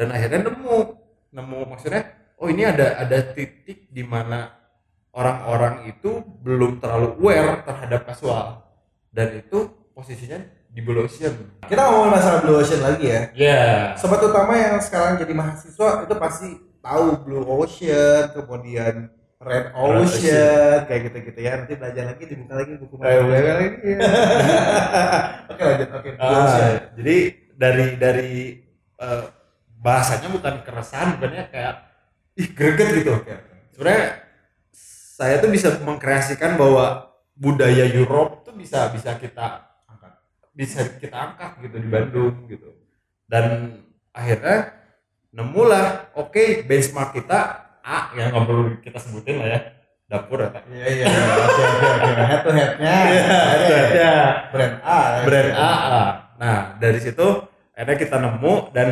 dan 0.00 0.08
akhirnya 0.08 0.48
nemu 0.48 0.76
nemu 1.36 1.58
maksudnya 1.68 2.16
oh 2.40 2.48
ini 2.48 2.64
ada 2.64 2.96
ada 3.04 3.20
titik 3.36 3.92
di 3.92 4.00
mana 4.00 4.48
orang-orang 5.12 5.92
itu 5.92 6.24
belum 6.40 6.80
terlalu 6.80 7.20
aware 7.20 7.60
terhadap 7.68 8.08
kasual 8.08 8.64
dan 9.12 9.36
itu 9.36 9.68
posisinya 9.92 10.40
di 10.74 10.80
blue 10.82 11.04
ocean. 11.04 11.60
Kita 11.70 11.86
ngomongin 11.86 12.18
masalah 12.18 12.38
Blue 12.42 12.58
Ocean 12.58 12.82
lagi 12.82 13.06
ya. 13.06 13.30
Ya. 13.38 13.62
Sobat 13.94 14.18
utama 14.26 14.58
yang 14.58 14.82
sekarang 14.82 15.22
jadi 15.22 15.30
mahasiswa 15.30 16.02
itu 16.02 16.14
pasti 16.18 16.50
tahu 16.82 17.22
Blue 17.22 17.46
Ocean, 17.46 18.34
kemudian 18.34 19.06
Red 19.44 19.66
Ocean, 19.76 20.78
kayak 20.88 21.00
gitu-gitu 21.10 21.40
ya. 21.40 21.52
Nanti 21.60 21.74
belajar 21.76 22.04
lagi, 22.10 22.24
dibuka 22.24 22.54
lagi 22.56 22.72
buku 22.80 22.94
Eh, 23.04 23.20
belajar 23.22 23.54
lagi. 23.60 23.68
Oke 25.54 25.62
lanjut, 25.62 25.88
oke. 25.94 26.10
Ah, 26.18 26.72
jadi 26.96 27.16
dari 27.54 27.86
dari 28.00 28.32
eh, 28.98 29.24
bahasanya 29.78 30.28
bukan 30.32 30.54
keresahan 30.64 31.14
sebenarnya 31.14 31.46
kayak 31.52 31.74
ih 32.40 32.48
greget 32.50 32.88
gitu. 33.04 33.14
Sebenarnya 33.76 34.24
saya 35.14 35.38
tuh 35.38 35.50
bisa 35.52 35.70
mengkreasikan 35.84 36.58
bahwa 36.58 37.14
budaya 37.34 37.86
Europe 37.90 38.46
tuh 38.46 38.54
bisa 38.54 38.90
bisa 38.94 39.18
kita 39.18 39.66
angkat 39.90 40.12
bisa 40.54 40.78
kita 41.02 41.16
angkat 41.18 41.66
gitu 41.66 41.76
di 41.82 41.88
Bandung 41.90 42.46
gitu 42.46 42.70
dan 43.26 43.78
akhirnya 44.14 44.70
nemulah 45.34 46.14
oke 46.14 46.62
benchmark 46.66 47.18
kita 47.18 47.63
A 47.84 48.10
yang 48.16 48.32
nggak 48.32 48.44
perlu 48.48 48.62
kita 48.80 48.96
sebutin 48.96 49.44
lah 49.44 49.48
ya 49.52 49.60
dapur 50.08 50.40
ya. 50.40 50.50
Iya 50.68 50.86
iya. 50.88 51.06
Head 52.28 52.40
to 52.44 52.50
headnya. 52.52 52.96
ya 53.92 54.14
Brand 54.52 54.74
A. 54.80 54.98
ya. 55.00 55.20
brand 55.28 55.50
A. 55.52 55.72
Nah 56.40 56.58
dari 56.80 56.98
situ 57.00 57.26
akhirnya 57.76 57.96
kita 58.00 58.16
nemu 58.20 58.54
dan 58.72 58.88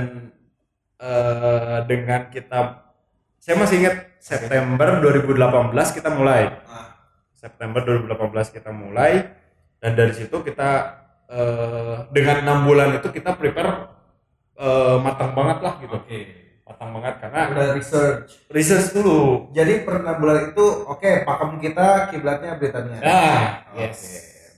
eh, 1.00 1.78
dengan 1.88 2.28
kita 2.28 2.58
saya 3.42 3.54
masih 3.58 3.76
ingat 3.82 3.96
September 4.22 5.02
2018 5.02 5.96
kita 5.98 6.08
mulai 6.14 6.46
Ah, 6.68 6.94
September 7.34 7.82
2018 7.82 8.54
kita 8.54 8.70
mulai 8.70 9.26
dan 9.82 9.98
dari 9.98 10.14
situ 10.14 10.42
kita 10.42 10.70
eh, 11.26 11.96
dengan 12.14 12.36
enam 12.46 12.58
bulan 12.66 12.94
itu 12.98 13.10
kita 13.10 13.34
prepare 13.34 13.90
eh, 14.58 14.96
matang 15.02 15.34
banget 15.34 15.58
lah 15.60 15.74
gitu 15.82 15.96
Oke. 15.98 16.41
Matang 16.62 16.90
banget 16.94 17.14
karena 17.18 17.40
Udah 17.50 17.68
research. 17.74 18.28
research 18.54 18.94
dulu 18.94 19.50
Jadi 19.50 19.82
per 19.82 19.98
enam 19.98 20.16
bulan 20.22 20.54
itu 20.54 20.66
oke 20.86 21.10
pakem 21.26 21.50
kita 21.58 21.86
kiblatnya 22.14 22.54
Britania. 22.56 22.98
Ah, 23.02 23.42
Oke. 23.74 23.90
yes. 23.90 24.00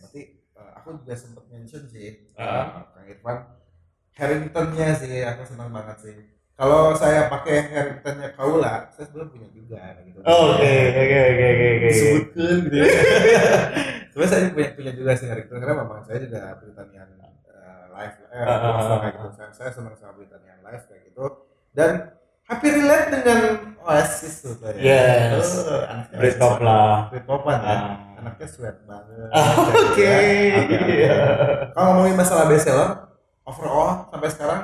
Berarti 0.04 0.20
eh, 0.52 0.70
aku 0.76 0.88
juga 1.00 1.14
sempat 1.16 1.44
mention 1.48 1.82
sih 1.88 2.28
eh, 2.36 2.64
Kang 2.70 3.06
Irfan 3.08 3.38
Harringtonnya 4.14 4.94
sih 4.94 5.26
aku 5.26 5.42
senang 5.42 5.74
banget 5.74 5.96
sih. 5.98 6.16
Kalau 6.54 6.94
saya 6.94 7.26
pakai 7.26 7.66
Harringtonnya 7.66 8.30
Kaula, 8.38 8.86
saya 8.94 9.10
sebelum 9.10 9.26
punya 9.34 9.50
juga 9.50 9.98
gitu. 10.06 10.22
Oh, 10.22 10.54
oke 10.54 10.62
oke 10.70 11.02
oke 11.02 11.46
oke 11.50 11.86
Disebutkan 11.90 12.56
gitu. 12.70 12.76
ya. 12.78 12.86
Sebenarnya 14.14 14.30
saya 14.30 14.54
punya 14.54 14.68
punya 14.78 14.92
juga 14.94 15.10
sih 15.18 15.26
Harrington 15.26 15.58
karena 15.58 15.74
memang 15.82 16.06
saya 16.06 16.22
juga 16.22 16.54
Britanian 16.62 17.08
eh, 17.18 17.84
live 17.90 18.16
eh, 18.30 18.44
live 18.46 18.46
ah, 18.46 18.98
kayak 19.02 19.02
ah. 19.02 19.10
gitu. 19.18 19.28
Saya, 19.34 19.48
saya 19.50 19.70
senang 19.74 19.98
sama 19.98 20.14
Britanian 20.14 20.62
live 20.62 20.84
kayak 20.86 21.02
gitu 21.10 21.26
dan 21.74 22.14
happy 22.46 22.68
relate 22.70 23.08
dengan 23.10 23.40
Oasis 23.84 24.40
tuh 24.40 24.56
saya. 24.56 24.80
Yes. 24.80 25.60
Oh, 25.60 25.84
anaknya 25.84 26.16
Britpop 26.16 26.56
lah 26.58 27.12
Britpopan 27.12 27.58
ya. 27.60 27.68
Ah. 27.68 27.94
Anaknya 28.16 28.46
sweat 28.48 28.76
banget. 28.88 29.28
Ah, 29.28 29.52
Oke. 29.60 30.14
Oke, 30.56 30.74
oke. 30.80 30.96
Kalau 31.76 31.86
ngomongin 31.92 32.16
masalah 32.16 32.48
bestseller, 32.48 32.90
overall 33.44 34.08
sampai 34.08 34.30
sekarang 34.32 34.60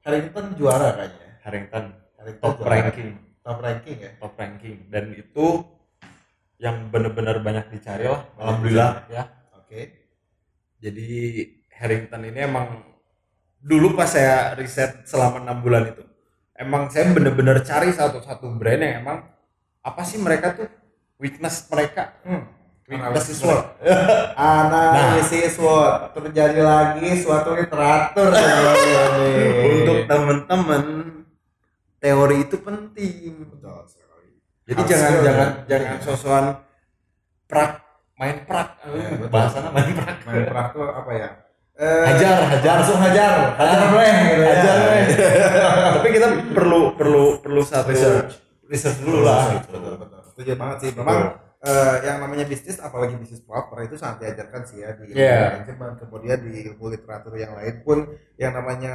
Harrington 0.00 0.44
juara 0.54 0.88
kayaknya. 0.94 1.28
Harrington 1.42 1.84
Harrington 2.14 2.42
top 2.44 2.54
juara. 2.56 2.70
ranking 2.70 3.10
Top 3.40 3.58
ranking 3.58 3.98
ya. 3.98 4.10
top 4.20 4.32
ranking 4.36 4.76
dan 4.86 5.04
itu 5.10 5.46
yang 6.60 6.92
benar-benar 6.92 7.40
banyak 7.40 7.72
dicari 7.72 8.04
lah 8.04 8.28
alhamdulillah 8.36 9.08
ya 9.08 9.24
Oke. 9.56 9.80
jadi 10.76 11.08
Harrington 11.72 12.22
ini 12.28 12.44
emang 12.44 12.84
dulu 13.58 13.96
pas 13.96 14.12
saya 14.12 14.52
riset 14.54 15.08
selama 15.08 15.40
enam 15.40 15.58
bulan 15.64 15.88
itu 15.88 16.04
emang 16.60 16.86
saya 16.86 17.08
bener-bener 17.10 17.56
cari 17.62 17.90
satu-satu 17.90 18.52
brand 18.52 18.78
yang 18.78 18.94
emang 19.00 19.18
apa 19.80 20.02
sih 20.04 20.20
mereka 20.20 20.52
tuh 20.54 20.68
weakness 21.16 21.64
mereka 21.66 22.20
Hmm. 22.20 22.44
weakness 22.84 23.26
Analisis 23.32 23.38
mereka. 23.40 23.64
Analisis 24.36 25.50
SWOT 25.54 25.92
terjadi 26.12 26.60
lagi 26.60 27.10
suatu 27.16 27.54
literatur 27.54 28.28
untuk 29.72 29.98
temen-temen 30.04 30.82
teori 31.96 32.36
itu 32.42 32.56
penting 32.56 33.46
betul 33.46 33.84
jadi 34.64 34.80
jangan 34.84 35.10
jangan 35.18 35.48
ya. 35.48 35.66
jangan 35.66 35.96
sosokan 36.00 36.44
prak 37.44 37.72
main 38.14 38.36
prak 38.44 38.68
Ya, 38.80 39.08
betul. 39.10 39.28
bahasanya 39.28 39.70
main 39.70 39.90
prak 39.92 40.16
Main 40.22 40.42
perang 40.44 40.66
tuh 40.70 40.86
apa 40.86 41.10
ya? 41.12 41.28
Eh, 41.80 42.02
hajar 42.04 42.44
hajar 42.46 42.72
langsung 42.76 43.00
hajar, 43.00 43.56
hajar 43.56 43.78
boleh 43.88 44.12
gitu 44.12 44.36
ya. 44.36 44.48
Hajar, 44.52 44.76
weh. 44.84 45.02
tapi 45.96 46.08
kita 46.12 46.26
perlu 46.52 46.92
perlu 46.92 47.40
perlu 47.40 47.62
satu 47.64 47.88
Research. 47.88 48.36
research 48.68 49.00
dulu 49.00 49.24
lah 49.24 49.48
Betul, 49.48 49.56
gitu. 49.56 49.72
betul, 49.72 49.94
betul. 49.96 50.20
Setuju 50.28 50.50
banget 50.54 50.76
sih. 50.78 50.90
Memang 50.92 51.18
eh, 51.60 51.94
yang 52.04 52.16
namanya 52.20 52.44
bisnis, 52.44 52.76
apalagi 52.78 53.16
bisnis 53.16 53.40
proper 53.40 53.80
itu 53.82 53.96
sangat 53.96 54.16
diajarkan 54.22 54.60
sih 54.62 54.76
ya 54.78 54.92
di 54.92 55.12
Iya. 55.12 55.56
manajemen, 55.56 55.90
kemudian 55.96 56.38
di 56.40 56.52
ilmu 56.68 56.84
literatur 56.88 57.32
yang 57.34 57.56
lain 57.56 57.74
pun 57.80 57.98
yang 58.36 58.52
namanya 58.52 58.92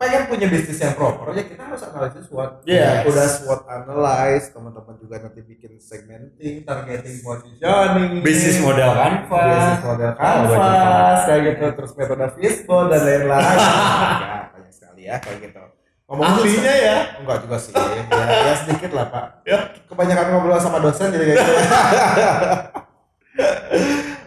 pengen 0.00 0.32
punya 0.32 0.48
bisnis 0.48 0.80
yang 0.80 0.96
proper 0.96 1.36
ya 1.36 1.44
kita 1.44 1.60
harus 1.60 1.84
analisis 1.84 2.24
SWOT. 2.32 2.64
Yes. 2.64 3.04
Udah 3.04 3.28
SWOT 3.28 3.68
analyze, 3.68 4.48
teman-teman 4.48 4.96
juga 4.96 5.20
nanti 5.20 5.44
bikin 5.44 5.76
segmenting, 5.76 6.64
targeting, 6.64 7.20
positioning, 7.20 8.24
bisnis 8.24 8.64
model 8.64 8.96
Canva 8.96 9.40
bisnis 9.44 9.84
model 9.84 10.10
canvas, 10.16 11.20
kayak 11.28 11.40
gitu, 11.52 11.64
terus 11.76 11.92
metode 12.00 12.26
fishbowl 12.32 12.88
dan 12.88 13.00
lain-lain. 13.04 13.44
ya, 13.60 14.48
banyak 14.56 14.72
sekali 14.72 15.04
ya 15.04 15.20
kayak 15.20 15.38
gitu. 15.44 15.60
Ngomongin 16.08 16.32
ahlinya 16.42 16.74
ya 16.74 16.96
Enggak 17.20 17.38
juga 17.44 17.56
sih, 17.60 17.76
ya, 17.76 18.24
ya 18.24 18.54
sedikit 18.56 18.96
lah 18.96 19.06
pak. 19.12 19.44
Ya. 19.44 19.68
Kebanyakan 19.84 20.32
ngobrol 20.32 20.56
sama 20.56 20.80
dosen 20.80 21.12
jadi 21.12 21.28
kayak 21.28 21.44
gitu. 21.44 21.52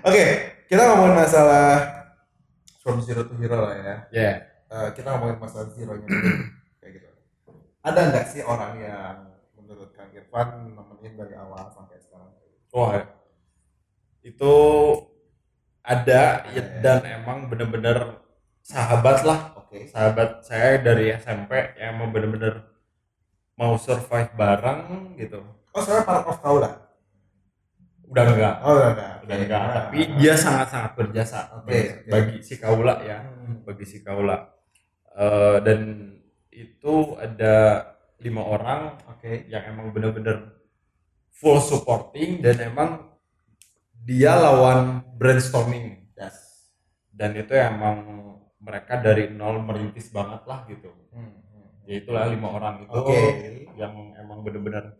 Oke, 0.08 0.24
kita 0.70 0.82
ngomongin 0.86 1.18
masalah 1.18 1.82
from 2.86 3.01
zero 3.01 3.25
to 3.25 3.34
hero 3.42 3.58
lah 3.58 3.74
ya. 3.74 3.96
ya 4.13 4.53
Eh, 4.74 4.89
kita 4.98 5.08
ngomongin 5.13 5.38
masalah 5.38 5.70
zero 5.70 5.94
nya 5.94 6.08
kayak 6.82 6.92
gitu. 6.98 7.08
Ada 7.86 8.00
nggak 8.10 8.25
sih 8.25 8.42
orang 8.42 8.74
yang 8.80 9.18
menurut 9.53 9.94
Kang 9.94 10.10
Irfan 10.10 10.74
nemenin 10.74 11.13
dari 11.13 11.36
awal 11.36 11.70
sampai 11.70 11.98
sekarang? 11.98 12.34
wah 12.74 13.06
itu 14.25 14.53
ada 15.86 16.42
ya, 16.50 16.63
dan 16.82 17.06
emang 17.06 17.46
bener-bener 17.46 18.18
sahabat 18.65 19.22
lah 19.22 19.53
Oke. 19.62 19.86
sahabat 19.86 20.42
saya 20.42 20.82
dari 20.82 21.13
SMP 21.13 21.53
yang 21.77 22.01
emang 22.01 22.10
bener-bener 22.10 22.65
mau 23.53 23.77
survive 23.77 24.34
bareng 24.34 25.13
gitu 25.15 25.38
Oh, 25.70 25.82
saya 25.82 26.01
part 26.01 26.25
of 26.25 26.42
Kaula. 26.42 26.70
udah 28.10 28.24
enggak 28.25 28.56
Oh, 28.65 28.74
udah 28.74 28.89
enggak. 28.89 29.13
udah 29.22 29.36
enggak 29.38 29.62
tapi 29.70 29.98
dia 30.18 30.34
sangat-sangat 30.34 30.92
berjasa 30.98 31.39
Oke, 31.62 31.70
bagi, 31.70 32.10
bagi 32.10 32.38
si 32.42 32.58
kaula 32.58 32.96
ya 33.06 33.22
Hmm. 33.22 33.62
bagi 33.62 33.86
si 33.86 34.01
kaula 34.01 34.50
Eh, 35.13 35.58
dan 35.62 35.79
itu 36.50 36.93
ada 37.15 37.86
lima 38.17 38.41
orang 38.41 38.98
Oke. 39.08 39.46
yang 39.46 39.62
emang 39.67 39.93
bener-bener 39.93 40.58
full 41.29 41.62
supporting 41.62 42.41
dan 42.41 42.58
emang 42.63 43.13
dia 43.96 44.34
lawan 44.34 45.05
brainstorming 45.13 46.01
Yes. 46.13 46.65
dan 47.10 47.34
itu 47.34 47.51
emang 47.51 47.98
mereka 48.58 48.98
dari 48.98 49.29
nol 49.29 49.60
merintis 49.60 50.10
banget 50.10 50.41
lah 50.43 50.65
gitu 50.65 50.89
Hmm, 51.10 51.29
hmm. 51.29 51.86
ya 51.86 51.93
itulah 52.00 52.25
lima 52.25 52.50
orang 52.50 52.82
itu 52.82 52.93
Oke. 52.96 53.22
yang 53.75 53.93
emang 54.15 54.41
bener-bener 54.41 54.98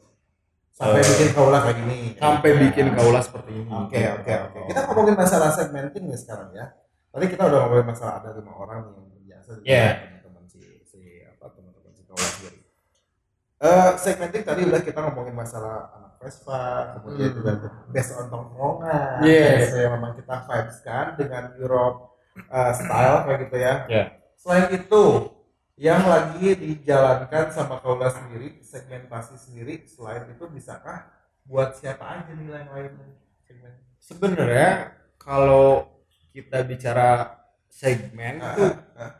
Sampai 0.70 1.00
Eh, 1.00 1.05
bikin 1.05 1.29
Kaula 1.32 1.58
kayak 1.62 1.77
gini. 1.79 1.98
sampai 2.17 2.50
Ya. 2.50 2.58
bikin 2.60 2.88
kaula 2.91 3.22
seperti 3.22 3.51
ini 3.55 3.70
Oke 3.70 4.01
oke 4.10 4.34
oke. 4.50 4.60
Kita 4.70 4.79
ngomongin 4.84 5.15
masalah 5.15 5.50
segmenting 5.50 6.05
nih 6.05 6.17
sekarang 6.17 6.50
ya. 6.51 6.65
Tadi 7.10 7.25
kita 7.29 7.46
udah 7.46 7.60
ngomongin 7.62 7.88
masalah 7.88 8.13
ada 8.20 8.34
lima 8.34 8.50
orang 8.51 8.79
nih 8.89 9.12
di 9.44 9.68
Iya. 9.68 9.88
teman-teman 10.00 10.44
si 10.48 10.62
si 10.84 11.00
apa 11.24 11.46
teman-teman 11.52 11.92
si 11.92 12.02
kawan 12.06 12.30
sendiri. 12.34 12.60
Eh 13.60 13.90
segmenting 13.98 14.44
tadi 14.44 14.62
udah 14.68 14.82
kita 14.82 15.00
ngomongin 15.02 15.36
masalah 15.36 15.92
anak 15.96 16.12
Vespa, 16.20 16.64
kemudian 16.96 17.30
Hmm. 17.30 17.38
juga 17.40 17.52
based 17.92 18.16
on 18.16 18.28
tongkrongan, 18.32 19.20
Yes. 19.24 19.72
kayak 19.72 19.84
yang 19.84 19.94
memang 20.00 20.14
kita 20.16 20.36
vibes 20.48 20.78
kan 20.82 21.06
dengan 21.16 21.44
Europe 21.58 21.98
eh, 22.34 22.74
style 22.74 23.18
kayak 23.28 23.40
gitu 23.46 23.58
ya. 23.60 23.76
Iya. 23.86 24.04
Selain 24.34 24.68
itu, 24.74 25.04
yang 25.78 26.02
lagi 26.02 26.50
dijalankan 26.58 27.46
sama 27.54 27.78
Kaula 27.78 28.10
sendiri, 28.10 28.58
segmentasi 28.64 29.38
sendiri, 29.38 29.86
selain 29.86 30.26
itu 30.28 30.42
bisakah 30.50 31.14
buat 31.44 31.78
siapa 31.78 32.02
aja 32.02 32.32
nih 32.34 32.50
yang 32.50 32.72
lain 32.74 32.92
segmen? 33.44 33.74
sebenarnya 34.00 34.92
kalau 35.16 35.86
kita 36.32 36.64
bicara 36.66 37.38
segmen 37.70 38.42
Ah, 38.42 38.52
itu 38.52 38.64
ah, 38.66 38.76
ah. 38.98 39.12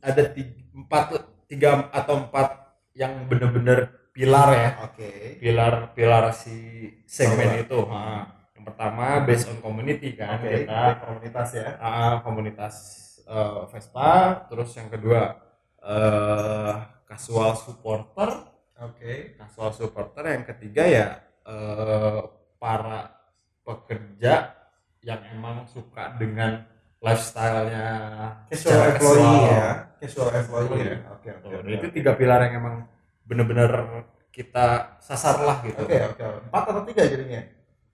Ada 0.00 0.22
tiga, 0.30 0.52
empat 0.74 1.04
tiga 1.46 1.70
atau 1.90 2.14
empat 2.24 2.48
yang 2.94 3.26
bener-bener 3.26 4.10
pilar 4.10 4.48
ya 4.52 4.70
Oke. 4.84 5.38
pilar 5.38 5.94
pilar 5.94 6.34
si 6.34 6.56
segmen 7.06 7.54
Coba. 7.54 7.62
itu 7.62 7.78
Ha. 7.86 8.02
yang 8.58 8.64
pertama 8.66 9.04
based 9.22 9.46
on 9.46 9.58
community 9.62 10.18
kan 10.18 10.42
Oke, 10.42 10.66
kita 10.66 10.80
komunitas 11.00 11.48
ya. 11.54 11.68
ah, 11.78 12.14
komunitas 12.20 12.74
eh, 13.22 13.60
Vespa 13.70 14.10
terus 14.50 14.70
yang 14.74 14.90
kedua 14.90 15.38
eh 15.78 16.74
casual 17.06 17.54
supporter 17.54 18.30
Oke. 18.78 19.38
casual 19.38 19.70
supporter 19.70 20.24
yang 20.26 20.44
ketiga 20.44 20.82
ya 20.84 21.06
eh, 21.46 22.20
para 22.58 23.14
pekerja 23.62 24.54
yang 25.00 25.22
emang 25.30 25.62
suka 25.70 26.18
dengan 26.18 26.66
lifestyle-nya 26.98 27.86
Casual 28.46 28.78
employee 28.88 29.22
casual. 29.22 29.48
ya. 29.48 29.68
Casual 29.96 30.28
employee 30.32 30.74
Iya. 30.74 30.84
ya. 30.84 30.96
Oke, 31.10 31.28
oke. 31.32 31.54
Oke. 31.56 31.70
itu 31.72 31.86
tiga 31.92 32.12
pilar 32.14 32.40
yang 32.42 32.54
emang 32.56 32.74
bener-bener 33.22 33.70
kita 34.28 34.96
sasar 34.98 35.40
lah 35.40 35.60
gitu 35.60 35.80
Oke, 35.80 35.96
oke. 35.96 36.22
Empat 36.44 36.62
atau 36.64 36.82
tiga 36.84 37.02
jadinya? 37.04 37.40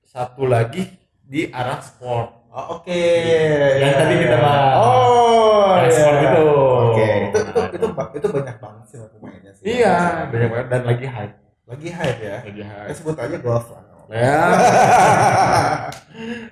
satu 0.04 0.44
lagi 0.44 0.84
di 1.20 1.48
arah 1.48 1.78
sport 1.78 2.42
Oh, 2.54 2.78
oke. 2.78 2.94
Yang 2.94 3.82
Ya, 3.82 3.90
tadi 3.98 4.14
kita 4.14 4.30
ya. 4.30 4.38
bahas. 4.38 4.74
Oh, 4.78 5.74
Yang 5.74 5.82
iya. 5.82 5.90
sport 5.98 6.16
itu. 6.22 6.44
Oke, 6.86 7.06
itu 7.26 7.38
itu 7.42 7.60
itu, 7.74 7.86
ba- 7.90 8.10
itu 8.14 8.26
banyak 8.30 8.56
banget 8.56 8.84
sih 8.86 8.96
pemainnya 9.10 9.52
sih. 9.52 9.64
iya 9.74 9.94
banyak 10.30 10.48
banget 10.48 10.66
dan 10.70 10.82
lagi 10.84 11.04
hype 11.04 11.34
Lagi 11.66 11.88
hype 11.90 12.20
ya. 12.22 12.36
lagi 12.46 12.62
hype 12.62 12.94
sebut 12.94 13.18
aja 13.18 13.36
golf 13.42 13.66
lah. 13.68 13.82
ya 14.06 14.46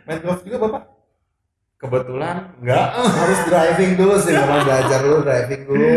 Main 0.07 0.19
golf 0.21 0.41
juga 0.43 0.57
bapak? 0.59 0.83
Kebetulan 1.83 2.37
enggak 2.63 2.87
Harus 3.21 3.41
driving 3.45 3.93
dulu 3.95 4.15
sih, 4.17 4.33
memang 4.33 4.63
belajar 4.63 4.99
dulu 5.03 5.19
driving 5.21 5.63
dulu. 5.67 5.91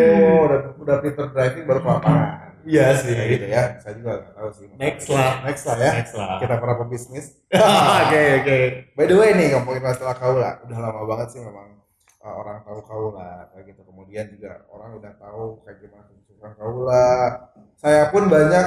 Udah 0.50 0.60
udah 0.76 0.96
pinter 1.00 1.26
driving 1.30 1.64
baru 1.64 1.80
ke 1.80 1.90
lapangan. 1.90 2.30
iya 2.66 2.98
sih 2.98 3.14
Kayak 3.14 3.30
gitu 3.30 3.46
ya. 3.48 3.64
Saya 3.78 3.94
juga 3.96 4.12
nggak 4.18 4.34
tahu 4.34 4.50
sih. 4.52 4.66
next 4.76 5.08
lah 5.08 5.32
Next 5.46 5.64
lah 5.64 5.78
ya. 5.78 5.92
next 5.94 6.14
lah 6.18 6.28
Kita 6.42 6.56
para 6.58 6.74
pebisnis. 6.82 7.26
oke 8.02 8.22
oke 8.42 8.58
By 8.94 9.06
the 9.06 9.16
way 9.16 9.30
nih 9.32 9.48
ngomongin 9.54 9.84
masalah 9.86 10.18
kaula, 10.18 10.58
udah 10.66 10.78
lama 10.82 11.02
banget 11.06 11.28
sih 11.30 11.42
memang 11.46 11.78
uh, 12.20 12.34
orang 12.36 12.66
tahu 12.66 12.82
kaula 12.82 13.54
kayak 13.54 13.70
gitu. 13.70 13.82
Kemudian 13.86 14.26
juga 14.34 14.66
orang 14.68 14.98
udah 14.98 15.14
tahu 15.16 15.62
kayak 15.62 15.78
gimana 15.80 16.10
kesukaan 16.26 16.54
kaula. 16.58 17.10
Saya 17.78 18.10
pun 18.10 18.26
banyak 18.26 18.66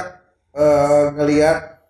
uh, 0.55 1.05
ngelihat 1.19 1.83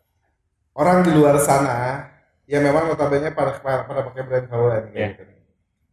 orang 0.73 1.05
di 1.05 1.11
luar 1.13 1.37
sana 1.37 2.08
yang 2.49 2.65
memang 2.65 2.89
notabene 2.89 3.29
pada 3.29 3.61
pada, 3.61 3.85
pada 3.85 4.01
pakai 4.09 4.23
brand 4.25 4.45
kaula 4.49 4.75
nih 4.81 4.89
kayak 4.89 4.97
Iya. 4.97 5.09
gitu. 5.13 5.23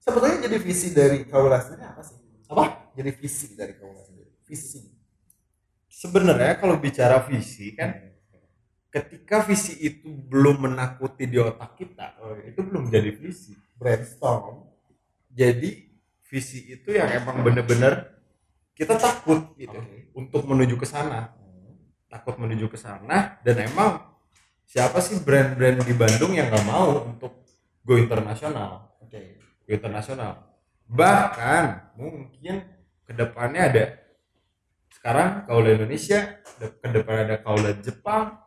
Sebetulnya 0.01 0.37
jadi 0.49 0.57
visi 0.57 0.89
dari 0.95 1.19
kaula 1.29 1.59
sendiri 1.61 1.85
apa 1.85 2.01
sih? 2.01 2.17
Apa? 2.49 2.65
Jadi 2.97 3.11
visi 3.13 3.47
dari 3.53 3.75
kaula 3.77 4.01
sendiri. 4.03 4.31
Visi. 4.47 4.81
sebenarnya 5.89 6.61
kalau 6.61 6.77
bicara 6.77 7.25
visi 7.25 7.73
kan 7.73 7.89
ketika 8.93 9.41
visi 9.41 9.81
itu 9.81 10.05
belum 10.05 10.69
menakuti 10.69 11.25
di 11.25 11.41
otak 11.41 11.73
kita 11.73 12.21
oh, 12.21 12.37
itu 12.45 12.61
belum 12.61 12.93
jadi 12.93 13.17
visi 13.17 13.57
Brainstorm. 13.81 14.69
jadi 15.33 15.89
visi 16.29 16.69
itu 16.69 16.93
yang 16.93 17.09
emang 17.17 17.41
bener-bener 17.41 18.13
kita 18.77 19.01
takut 19.01 19.57
gitu 19.57 19.73
Oke. 19.73 20.13
untuk 20.13 20.45
menuju 20.45 20.77
ke 20.77 20.85
sana 20.85 21.33
takut 22.13 22.37
menuju 22.37 22.69
ke 22.69 22.77
sana 22.77 23.41
dan 23.41 23.57
emang 23.65 23.97
siapa 24.67 24.99
sih 25.01 25.23
brand-brand 25.23 25.83
di 25.83 25.95
Bandung 25.95 26.35
yang 26.35 26.51
nggak 26.51 26.67
mau 26.67 27.07
untuk 27.07 27.33
go 27.83 27.95
internasional 27.97 28.93
Oke. 29.01 29.39
go 29.65 29.71
internasional 29.73 30.33
bahkan 30.87 31.91
mungkin 31.95 32.67
ke 33.07 33.13
depannya 33.15 33.63
ada 33.71 33.85
sekarang 34.93 35.47
kaula 35.47 35.71
Indonesia 35.73 36.39
de- 36.59 36.75
ke 36.83 36.89
depan 36.91 37.27
ada 37.31 37.37
kaula 37.39 37.71
Jepang 37.79 38.39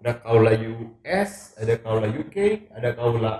ada 0.00 0.12
kaula 0.14 0.52
US 0.54 1.54
ada 1.58 1.74
kaula 1.78 2.06
UK 2.06 2.70
ada 2.70 2.90
kaula 2.94 3.34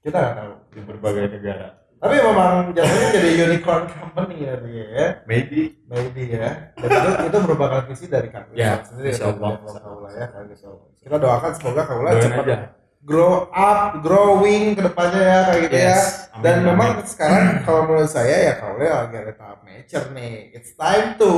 Kita 0.00 0.16
nggak 0.16 0.36
tahu. 0.36 0.52
di 0.72 0.80
berbagai 0.80 1.26
negara 1.38 1.68
Tapi 2.00 2.16
memang 2.16 2.52
jatuhnya 2.72 3.08
jadi 3.12 3.30
unicorn 3.44 3.84
company 3.86 4.36
ya 4.40 4.54
dia 4.56 4.86
ya. 4.88 5.06
maybe 5.24 5.60
maybe 5.84 6.22
ya 6.30 6.72
dan 6.74 6.88
itu, 6.90 7.10
itu 7.28 7.36
merupakan 7.38 7.80
visi 7.84 8.06
dari 8.06 8.28
Kang 8.28 8.48
Ya, 8.50 8.80
Irfan 8.80 8.88
sendiri 8.88 9.08
insya 9.10 9.20
ya, 9.22 9.36
Allah. 9.36 9.52
Kaula 9.76 10.08
ya 10.10 10.26
gitu. 10.48 10.70
kita 10.98 11.16
doakan 11.16 11.52
semoga 11.52 11.82
Kaula 11.84 12.08
Doain 12.10 12.24
cepat 12.24 12.44
aja. 12.46 12.58
grow 13.00 13.34
up 13.46 13.80
growing 13.98 14.72
ke 14.72 14.82
depannya 14.82 15.20
ya 15.22 15.38
kayak 15.44 15.60
gitu 15.62 15.76
ya 15.76 15.84
Yes. 15.90 16.04
Amin, 16.30 16.40
dan 16.40 16.54
amin. 16.54 16.66
memang 16.66 16.90
sekarang 17.04 17.44
kalau 17.62 17.80
menurut 17.84 18.08
saya 18.08 18.36
ya 18.42 18.54
Kaula 18.56 18.84
lagi 19.04 19.16
ada 19.18 19.32
tahap 19.34 19.58
mature 19.60 20.06
nih 20.10 20.32
it's 20.52 20.72
time 20.74 21.06
to 21.14 21.32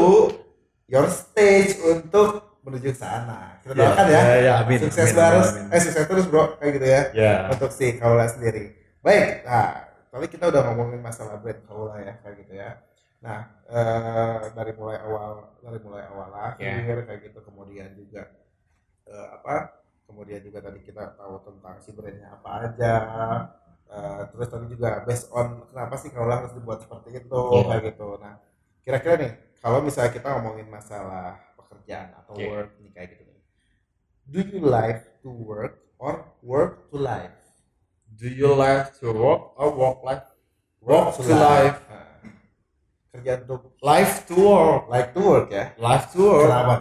your 0.86 1.06
stage 1.06 1.74
untuk 1.80 2.30
menuju 2.62 2.88
ke 2.88 2.96
sana 2.96 3.58
kita 3.58 3.72
Ya, 3.72 3.78
doakan 3.80 4.06
ya, 4.06 4.20
ya, 4.20 4.36
ya, 4.38 4.52
amin, 4.60 4.78
sukses 4.80 5.04
amin, 5.04 5.16
bareng 5.16 5.42
amin, 5.42 5.54
amin. 5.60 5.74
eh 5.74 5.80
sukses 5.80 6.04
terus 6.04 6.26
bro 6.26 6.54
kayak 6.56 6.72
gitu 6.72 6.86
ya 6.86 7.02
ya 7.12 7.32
untuk 7.48 7.70
si 7.70 7.86
Kaula 7.94 8.26
sendiri. 8.26 8.78
Baik, 9.00 9.42
nah 9.42 9.90
tadi 10.12 10.26
kita 10.28 10.44
udah 10.52 10.62
ngomongin 10.68 11.00
masalah 11.00 11.40
brand 11.40 11.64
Kaula 11.64 11.96
ya 12.04 12.14
kayak 12.20 12.36
gitu 12.44 12.52
ya. 12.54 12.70
Nah 13.24 13.38
eh, 13.66 14.40
dari 14.52 14.72
mulai 14.76 14.98
awal 15.00 15.56
dari 15.64 15.78
mulai 15.80 16.04
awal 16.06 16.30
akhir 16.52 17.08
kayak 17.08 17.20
gitu 17.32 17.38
kemudian 17.42 17.96
juga 17.96 18.28
eh, 19.08 19.28
apa? 19.40 19.80
Kemudian 20.04 20.44
juga 20.44 20.60
tadi 20.60 20.84
kita 20.84 21.16
tahu 21.16 21.34
tentang 21.48 21.80
si 21.80 21.90
brandnya 21.96 22.28
apa 22.36 22.50
aja. 22.68 22.94
Eh, 23.92 24.22
terus 24.32 24.48
tadi 24.48 24.66
juga 24.68 25.00
based 25.04 25.28
on 25.32 25.64
kenapa 25.72 25.94
sih 25.96 26.12
Kaula 26.12 26.44
harus 26.44 26.52
dibuat 26.52 26.84
seperti 26.84 27.16
itu 27.16 27.40
Iya. 27.56 27.64
kayak 27.72 27.82
gitu. 27.96 28.08
Nah 28.20 28.34
kira-kira 28.84 29.14
nih 29.16 29.32
kalau 29.62 29.78
misalnya 29.80 30.12
kita 30.12 30.28
ngomongin 30.36 30.68
masalah 30.68 31.38
pekerjaan 31.56 32.12
atau 32.18 32.34
Oke. 32.34 32.44
work 32.50 32.70
nih 32.82 32.90
kayak 32.92 33.08
gitu 33.14 33.22
nih 33.24 33.40
do 34.26 34.40
you 34.42 34.60
like 34.62 35.22
to 35.22 35.30
work 35.30 35.78
or 36.02 36.26
work 36.42 36.90
to 36.90 36.98
life 36.98 37.30
Do 38.22 38.30
you 38.30 38.54
like 38.54 38.94
to 39.02 39.10
work 39.10 39.58
or 39.58 39.74
work 39.74 39.98
life? 40.06 40.22
Work 40.78 41.18
to 41.18 41.26
life. 41.34 41.82
Nah, 41.90 42.22
kerja 43.10 43.42
untuk 43.42 43.74
Life 43.82 44.30
to 44.30 44.34
work. 44.38 44.86
like 44.86 45.10
to 45.10 45.20
work 45.26 45.50
ya 45.50 45.74
Life 45.74 46.14
to 46.14 46.22
work. 46.22 46.46
kenapa 46.46 46.74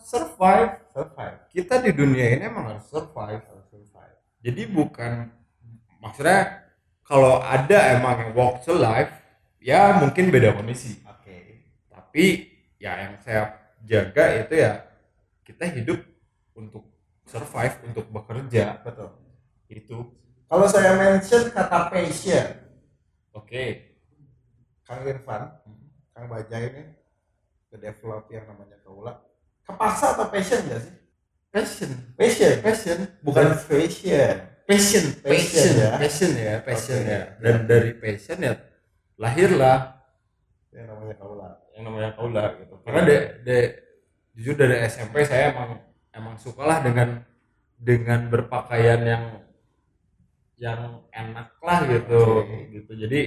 Survive. 0.00 0.80
survive 0.88 1.36
Kita 1.52 1.84
di 1.84 1.92
dunia 1.92 2.40
ini 2.40 2.48
emang 2.48 2.72
harus 2.72 2.88
survive. 2.88 3.44
survive 3.68 4.16
Jadi 4.40 4.62
bukan 4.64 5.28
maksudnya 6.00 6.64
kalau 7.04 7.36
ada 7.44 8.00
emang 8.00 8.24
yang 8.24 8.32
work 8.32 8.64
to 8.64 8.72
life 8.72 9.12
ya 9.60 10.00
mungkin 10.00 10.32
beda 10.32 10.56
kondisi. 10.56 11.04
oke 11.04 11.36
Tapi 11.92 12.48
ya 12.80 12.96
yang 12.96 13.20
saya 13.20 13.52
jaga 13.84 14.40
itu 14.40 14.56
ya 14.56 14.72
kita 15.44 15.68
hidup 15.68 16.00
untuk 16.56 16.88
survive, 17.28 17.76
untuk 17.84 18.08
bekerja. 18.08 18.80
betul 18.80 19.12
Itu. 19.68 20.16
Kalau 20.48 20.66
saya 20.66 20.96
mention 20.96 21.52
kata 21.52 21.88
passion 21.88 22.46
Oke. 23.30 23.94
Kang 24.82 25.04
Irfan 25.04 25.42
Kang 26.10 26.26
Bajai 26.26 26.64
ini 26.68 26.82
ke 27.68 27.76
develop 27.76 28.26
yang 28.28 28.48
namanya 28.48 28.80
kaula 28.80 29.20
kepaksa 29.62 30.16
atau 30.16 30.26
passion 30.28 30.64
gak 30.66 30.80
sih 30.80 30.94
Passion. 31.48 31.90
passion 32.16 32.54
Passion. 32.60 32.98
bukan 33.20 33.52
fashion 33.54 34.36
passion 34.64 35.04
Passion 35.20 35.22
passion 35.24 35.68
ya. 35.76 35.90
passion 35.96 36.30
ya 36.34 36.54
passion 36.60 37.00
Oke. 37.00 37.12
ya 37.12 37.20
dan 37.40 37.56
dari 37.64 37.92
passion 37.94 38.38
ya 38.40 38.52
lahirlah 39.16 40.00
yang 40.72 40.86
namanya 40.88 41.14
kaula 41.16 41.48
yang 41.72 41.84
namanya 41.84 42.10
kaula 42.12 42.44
gitu 42.56 42.74
karena 42.84 43.00
de, 43.04 43.16
de- 43.44 43.72
jujur 44.36 44.54
dari 44.54 44.76
SMP 44.86 45.24
saya 45.24 45.50
emang 45.52 45.70
emang 46.12 46.34
sukalah 46.36 46.78
dengan 46.80 47.24
dengan 47.74 48.28
berpakaian 48.28 49.00
yang 49.02 49.24
yang 50.58 51.06
enak 51.14 51.54
lah 51.62 51.78
gitu 51.86 52.42
Oke. 52.42 52.74
gitu. 52.74 52.92
Jadi 52.98 53.20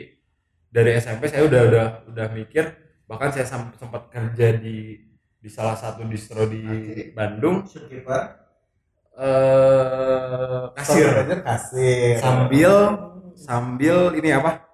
dari 0.71 0.91
SMP 0.99 1.31
saya 1.31 1.47
udah 1.47 1.61
udah 1.67 1.85
udah 2.11 2.27
mikir 2.35 2.65
bahkan 3.07 3.31
saya 3.31 3.47
sempat 3.75 4.07
kerja 4.11 4.55
di 4.55 4.99
di 5.41 5.49
salah 5.49 5.75
satu 5.79 6.05
distro 6.05 6.45
di 6.45 6.61
Oke. 6.61 7.15
Bandung. 7.15 7.63
Shopkeeper? 7.65 8.21
Eh 9.15 10.63
kasir. 10.75 11.07
Kasir. 11.43 12.15
Sambil 12.19 12.71
sambil 13.39 13.97
ini 14.19 14.29
apa? 14.35 14.67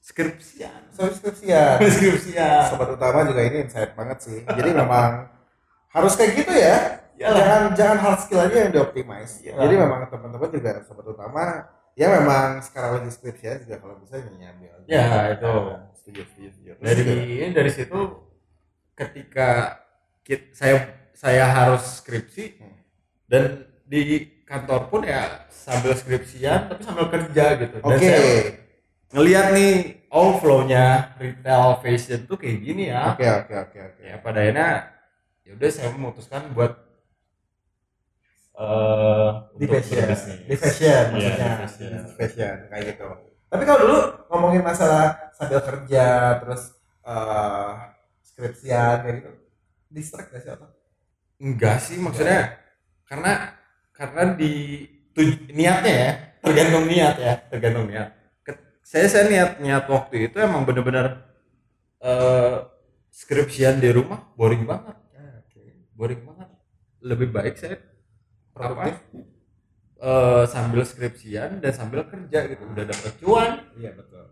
Skripsian. 0.00 0.88
Subscription 0.96 1.76
skripsian. 1.94 2.72
Sobat 2.72 2.88
utama 2.96 3.28
juga 3.28 3.44
ini 3.44 3.68
insight 3.68 3.92
banget 3.92 4.18
sih. 4.24 4.40
Jadi 4.48 4.70
memang 4.72 5.28
harus 5.92 6.12
kayak 6.16 6.32
gitu 6.40 6.54
ya. 6.56 7.04
Iyalah. 7.18 7.34
jangan 7.34 7.62
jangan 7.74 7.98
hard 7.98 8.18
skill 8.22 8.40
aja 8.46 8.56
yang 8.62 8.70
dioptimize. 8.70 9.42
Iyalah. 9.42 9.60
jadi 9.66 9.74
memang 9.74 10.00
teman-teman 10.06 10.48
juga 10.54 10.70
sobat 10.86 11.06
utama 11.10 11.44
ya 11.98 12.06
memang 12.14 12.62
sekarang 12.62 13.02
lagi 13.02 13.10
skripsian 13.10 13.66
juga 13.66 13.76
kalau 13.82 13.98
bisa 13.98 14.22
nyambil 14.22 14.70
Ya, 14.86 15.34
itu. 15.34 15.52
setuju 15.98 16.20
setuju 16.30 16.48
setuju. 16.54 16.70
Dari 16.78 17.02
ini 17.42 17.46
dari 17.52 17.68
situ 17.68 17.98
ketika 18.94 19.78
kit, 20.24 20.54
saya 20.54 20.88
saya 21.12 21.44
harus 21.44 22.00
skripsi 22.00 22.62
Hmm. 22.62 22.78
dan 23.26 23.42
di 23.84 24.24
kantor 24.46 24.88
pun 24.88 25.02
ya 25.04 25.44
sambil 25.50 25.92
skripsian 25.92 26.70
tapi 26.70 26.80
sambil 26.86 27.06
kerja 27.10 27.44
gitu. 27.58 27.76
Oke. 27.82 27.98
saya 28.00 28.30
ngelihat 29.12 29.46
nih 29.52 29.72
oh 30.08 30.36
flow-nya 30.40 31.12
retail 31.20 31.80
fashion 31.82 32.24
tuh 32.24 32.40
kayak 32.40 32.58
gini 32.62 32.88
ya. 32.88 33.12
Oke 33.12 33.26
oke 33.26 33.54
oke 33.68 33.78
oke. 33.92 34.02
Ya 34.04 34.16
pada 34.20 34.38
akhirnya 34.40 34.68
ya 35.44 35.50
udah 35.52 35.68
saya 35.68 35.88
memutuskan 35.92 36.52
buat 36.56 36.72
eh 38.58 39.28
di 39.60 39.66
fashion. 39.70 40.06
di 40.50 40.56
fashion 40.58 41.04
Iya, 41.14 41.14
maksudnya. 41.14 41.48
di 41.48 41.58
fashion. 41.62 41.90
Di 42.06 42.12
fashion 42.18 42.56
kayak 42.70 42.84
gitu. 42.94 43.06
Tapi 43.48 43.62
kalau 43.64 43.78
dulu 43.86 43.98
ngomongin 44.28 44.62
masalah 44.66 45.30
sambil 45.36 45.60
kerja 45.62 46.04
terus 46.42 46.62
eh 47.06 47.70
skripsian 48.22 48.96
kayak 49.02 49.14
gitu 49.22 49.30
distract 49.88 50.28
gak 50.34 50.40
sih 50.44 50.50
otak? 50.52 50.70
Enggak 51.40 51.78
sih 51.80 51.96
maksudnya 52.02 52.40
karena 53.08 53.32
karena 53.94 54.22
di 54.36 54.52
tuj- 55.14 55.48
niatnya 55.54 55.94
ya 55.94 56.10
tergantung 56.42 56.84
niat 56.90 57.14
ya 57.18 57.34
tergantung 57.50 57.86
niat. 57.88 58.08
Ke- 58.44 58.60
saya 58.82 59.06
saya 59.06 59.24
niat 59.30 59.50
niat 59.62 59.84
waktu 59.86 60.28
itu 60.30 60.36
emang 60.38 60.66
bener-bener 60.68 61.06
eh 62.02 62.56
skripsian 63.10 63.78
di 63.82 63.90
rumah 63.90 64.20
boring 64.38 64.66
banget. 64.66 64.96
Oke. 65.46 65.62
Boring 65.98 66.22
banget. 66.26 66.48
Lebih 67.02 67.28
baik 67.30 67.54
saya 67.58 67.78
produktif 68.58 68.96
eh, 70.02 70.44
sambil 70.50 70.82
skripsian 70.82 71.62
dan 71.62 71.72
sambil 71.72 72.02
kerja 72.10 72.50
gitu. 72.50 72.62
Udah 72.66 72.84
dapet 72.84 73.12
cuan. 73.22 73.50
Iya 73.78 73.90
betul. 73.94 74.26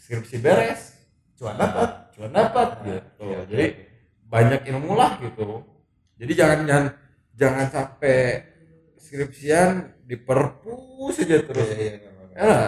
Skripsi 0.00 0.36
beres 0.40 0.96
cuan 1.36 1.56
dapat 1.60 1.90
cuan 2.16 2.32
dapat 2.32 2.68
gitu. 2.84 3.00
Iya, 3.20 3.40
jadi 3.44 3.66
banyak 4.26 4.60
ilmu 4.72 4.96
lah 4.96 5.20
gitu. 5.20 5.62
Jadi 6.16 6.32
jangan 6.32 6.58
jangan 6.64 6.86
jangan 7.36 7.66
sampai 7.68 8.16
skripsian 8.96 10.00
diperpus 10.08 11.20
aja 11.22 11.38
terus. 11.44 11.68
Iya, 11.70 11.76
iya, 11.76 11.94
iya, 12.00 12.10
iya. 12.32 12.36
ya 12.40 12.58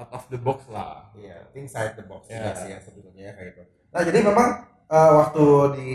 out 0.00 0.10
of 0.16 0.24
the 0.32 0.40
box 0.40 0.64
lah. 0.72 1.12
Iya, 1.12 1.52
inside 1.52 1.92
the 2.00 2.04
box 2.08 2.32
Ya. 2.32 2.40
juga 2.40 2.52
sih 2.56 2.68
ya 2.72 2.78
sebetulnya 2.80 3.22
ya, 3.28 3.32
kayak 3.36 3.46
gitu. 3.52 3.62
Nah, 3.92 4.00
jadi 4.00 4.18
memang 4.24 4.48
eh, 4.88 5.10
waktu 5.20 5.44
di 5.76 5.92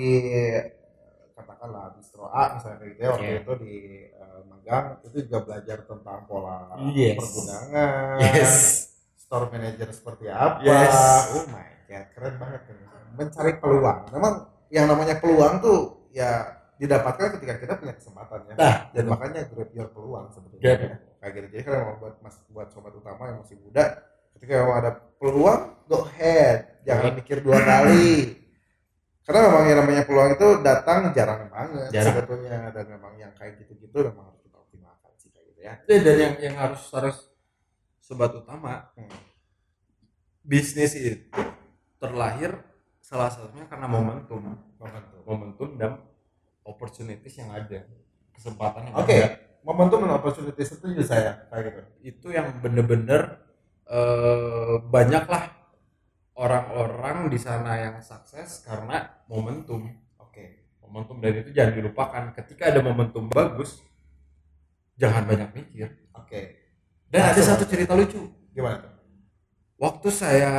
katakanlah 1.66 1.98
distro 1.98 2.26
A 2.30 2.44
misalnya 2.56 2.78
kayak 2.78 2.92
gitu 2.94 3.02
ya, 3.02 3.10
waktu 3.10 3.26
Iya. 3.26 3.40
itu 3.42 3.54
di 3.58 3.74
eh, 4.14 4.40
magang 4.46 4.86
itu 5.02 5.18
juga 5.26 5.40
belajar 5.42 5.78
tentang 5.84 6.20
pola 6.30 6.58
Yes. 6.94 7.18
pergudangan, 7.18 8.16
yes 8.22 8.56
store 9.26 9.50
manager 9.50 9.90
seperti 9.90 10.30
apa. 10.30 10.62
Yes. 10.62 10.94
Oh 11.34 11.46
my 11.50 11.66
god, 11.90 12.06
keren 12.14 12.36
banget. 12.38 12.62
Mencari 13.18 13.52
peluang. 13.58 14.00
Memang 14.14 14.34
yang 14.70 14.86
namanya 14.86 15.18
peluang 15.18 15.66
tuh 15.66 16.06
ya 16.14 16.46
didapatkan 16.78 17.40
ketika 17.40 17.58
kita 17.58 17.74
punya 17.82 17.94
kesempatan 17.98 18.46
ya. 18.52 18.54
nah 18.54 18.76
Dan 18.94 19.10
makanya 19.10 19.50
grab 19.50 19.72
your 19.74 19.90
peluang 19.90 20.30
sebetulnya. 20.30 20.62
Ya. 20.62 20.96
Kayak 21.18 21.32
gitu. 21.42 21.48
Jadi 21.58 21.64
kalau 21.66 21.80
mau 21.90 21.96
buat 21.98 22.16
mas 22.22 22.38
buat 22.54 22.70
sobat 22.70 22.94
utama 22.94 23.34
yang 23.34 23.42
masih 23.42 23.58
muda, 23.66 23.98
ketika 24.38 24.54
mau 24.62 24.78
ada 24.78 24.92
peluang, 25.18 25.62
go 25.90 26.06
ahead. 26.06 26.86
Jangan 26.86 27.18
mikir 27.18 27.42
dua 27.42 27.58
kali. 27.66 28.06
Karena 29.26 29.40
memang 29.50 29.64
yang 29.66 29.78
namanya 29.82 30.04
peluang 30.06 30.30
itu 30.38 30.48
datang 30.62 31.10
jarang 31.12 31.50
banget 31.50 31.90
Jarang. 31.90 32.14
sebetulnya 32.14 32.70
dan 32.70 32.86
memang 32.88 33.14
yang 33.18 33.34
kayak 33.34 33.58
gitu-gitu 33.58 33.98
memang 34.06 34.30
harus 34.30 34.40
kita 34.40 34.58
optimalkan 34.62 35.12
sih 35.18 35.30
kayak 35.34 35.46
gitu 35.50 35.62
ya. 35.66 35.74
Eh, 35.90 36.00
dan 36.00 36.16
yang 36.16 36.34
yang 36.40 36.56
harus 36.56 36.82
harus 36.94 37.18
sobat 38.00 38.32
utama 38.32 38.94
Hmm. 38.94 39.10
bisnis 40.46 40.94
itu 40.94 41.26
terlahir 41.98 42.54
salah 43.02 43.34
satunya 43.34 43.66
karena 43.66 43.90
momentum 43.90 44.62
Momentum. 44.78 45.20
momentum 45.26 45.70
dan 45.74 45.92
opportunities 46.62 47.34
yang 47.36 47.50
ada 47.50 47.82
kesempatan 48.30 48.90
yang 48.90 48.96
Oke, 48.96 49.18
ada 49.18 49.42
momentum 49.66 50.06
dan 50.06 50.14
opportunity 50.14 50.62
setuju 50.62 51.02
saya 51.02 51.50
kayak 51.50 51.64
gitu. 51.66 51.82
itu 52.06 52.28
yang 52.30 52.62
bener-bener 52.62 53.42
eh, 53.86 54.76
banyak 54.86 55.26
lah 55.26 55.50
orang-orang 56.36 57.28
di 57.28 57.40
sana 57.40 57.80
yang 57.80 57.98
sukses 58.00 58.62
karena 58.62 59.24
momentum 59.26 59.88
Oke. 60.20 60.68
momentum 60.80 61.18
dan 61.20 61.32
itu 61.40 61.50
jangan 61.50 61.74
dilupakan 61.74 62.24
ketika 62.36 62.70
ada 62.70 62.80
momentum 62.80 63.28
bagus 63.28 63.80
jangan 64.96 65.24
banyak 65.24 65.50
mikir 65.54 65.96
Oke. 66.12 66.60
dan 67.08 67.32
ada 67.32 67.36
Langsung. 67.36 67.56
satu 67.56 67.64
cerita 67.66 67.96
lucu 67.96 68.20
Gimana 68.52 68.80
tuh? 68.80 68.94
waktu 69.78 70.08
saya 70.10 70.52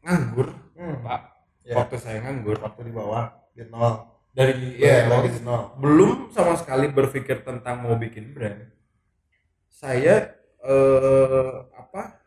nganggur 0.00 0.48
Hmm. 0.72 1.02
pak 1.02 1.22
Ya. 1.60 1.74
waktu 1.76 1.98
saya 1.98 2.22
nganggur 2.22 2.56
Waktu 2.56 2.80
di 2.86 2.92
bawah 2.94 3.28
di 3.52 3.66
nol. 3.66 4.06
dari 4.30 4.78
Ya, 4.78 5.04
ya 5.04 5.10
lagi 5.10 5.28
waktu 5.28 5.28
di 5.36 5.42
nol. 5.42 5.62
belum 5.76 6.30
sama 6.30 6.54
sekali 6.54 6.88
berpikir 6.88 7.42
tentang 7.42 7.82
mau 7.82 7.92
bikin 7.94 8.32
brand 8.32 8.64
saya 9.68 10.32
eh, 10.58 11.54
apa 11.70 12.24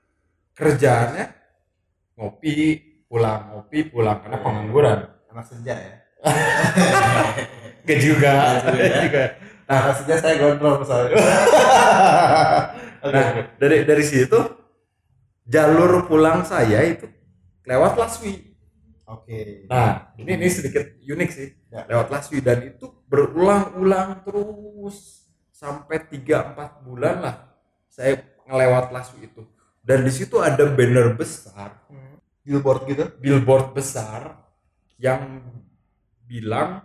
kerjaannya 0.53 1.25
ngopi 2.13 2.53
pulang 3.11 3.51
ngopi 3.51 3.91
pulang 3.91 4.23
karena 4.23 4.39
pengangguran 4.39 4.99
Anak 5.27 5.43
senja 5.43 5.75
ya. 5.75 5.95
Gak 7.87 7.99
juga 7.99 8.33
Gak 8.63 8.99
juga. 9.03 9.23
Nah, 9.67 9.77
anak 9.81 9.95
senja 9.99 10.15
saya 10.17 10.35
gondrong 10.39 10.79
misalnya. 10.83 11.15
Nah 13.01 13.27
dari 13.57 13.81
dari 13.81 14.05
situ 14.05 14.37
jalur 15.43 16.05
pulang 16.05 16.45
saya 16.45 16.85
itu 16.85 17.09
lewat 17.65 17.97
Laswi 17.97 18.53
Oke. 19.09 19.65
nah 19.65 20.13
ini 20.15 20.37
ini 20.37 20.47
sedikit 20.47 20.85
unik 21.01 21.29
sih 21.33 21.49
Ya. 21.71 21.87
lewat 21.89 22.11
Laswi 22.11 22.43
dan 22.45 22.61
itu 22.61 22.85
berulang-ulang 23.09 24.21
terus 24.21 25.25
sampai 25.49 26.03
3-4 26.03 26.85
bulan 26.85 27.15
lah 27.25 27.35
saya 27.89 28.21
ngelewat 28.45 28.93
Laswi 28.93 29.25
itu 29.25 29.49
dan 29.81 30.05
di 30.05 30.11
situ 30.13 30.37
ada 30.37 30.61
banner 30.69 31.17
besar 31.17 31.81
Hmm. 31.89 32.00
Billboard 32.41 32.81
gitu. 32.85 33.05
billboard 33.17 33.71
besar 33.71 34.41
yang 34.97 35.45
bilang 36.23 36.81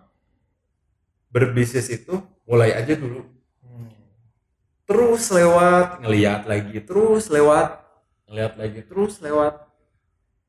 berbisnis 1.28 1.88
itu 1.88 2.16
mulai 2.42 2.72
aja 2.72 2.92
dulu 2.92 3.24
Hmm. 3.58 3.90
terus 4.84 5.28
lewat 5.28 6.00
ngeliat 6.00 6.44
lagi 6.44 6.78
terus 6.80 7.26
lewat 7.26 7.82
ngeliat 8.24 8.54
lagi 8.54 8.80
terus 8.82 9.18
lewat 9.18 9.64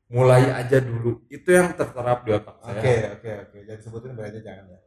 mulai 0.06 0.48
aja 0.50 0.78
dulu 0.78 1.20
itu 1.26 1.48
yang 1.48 1.72
terterap 1.72 2.22
di 2.22 2.32
otak 2.32 2.56
Oke, 2.58 2.80
saya 2.80 3.12
oke, 3.12 3.30
oke. 3.44 3.58
Jadi 3.62 3.80
sebutin 3.82 4.12
berarti 4.12 4.40
jangan 4.40 4.64
ya. 4.66 4.78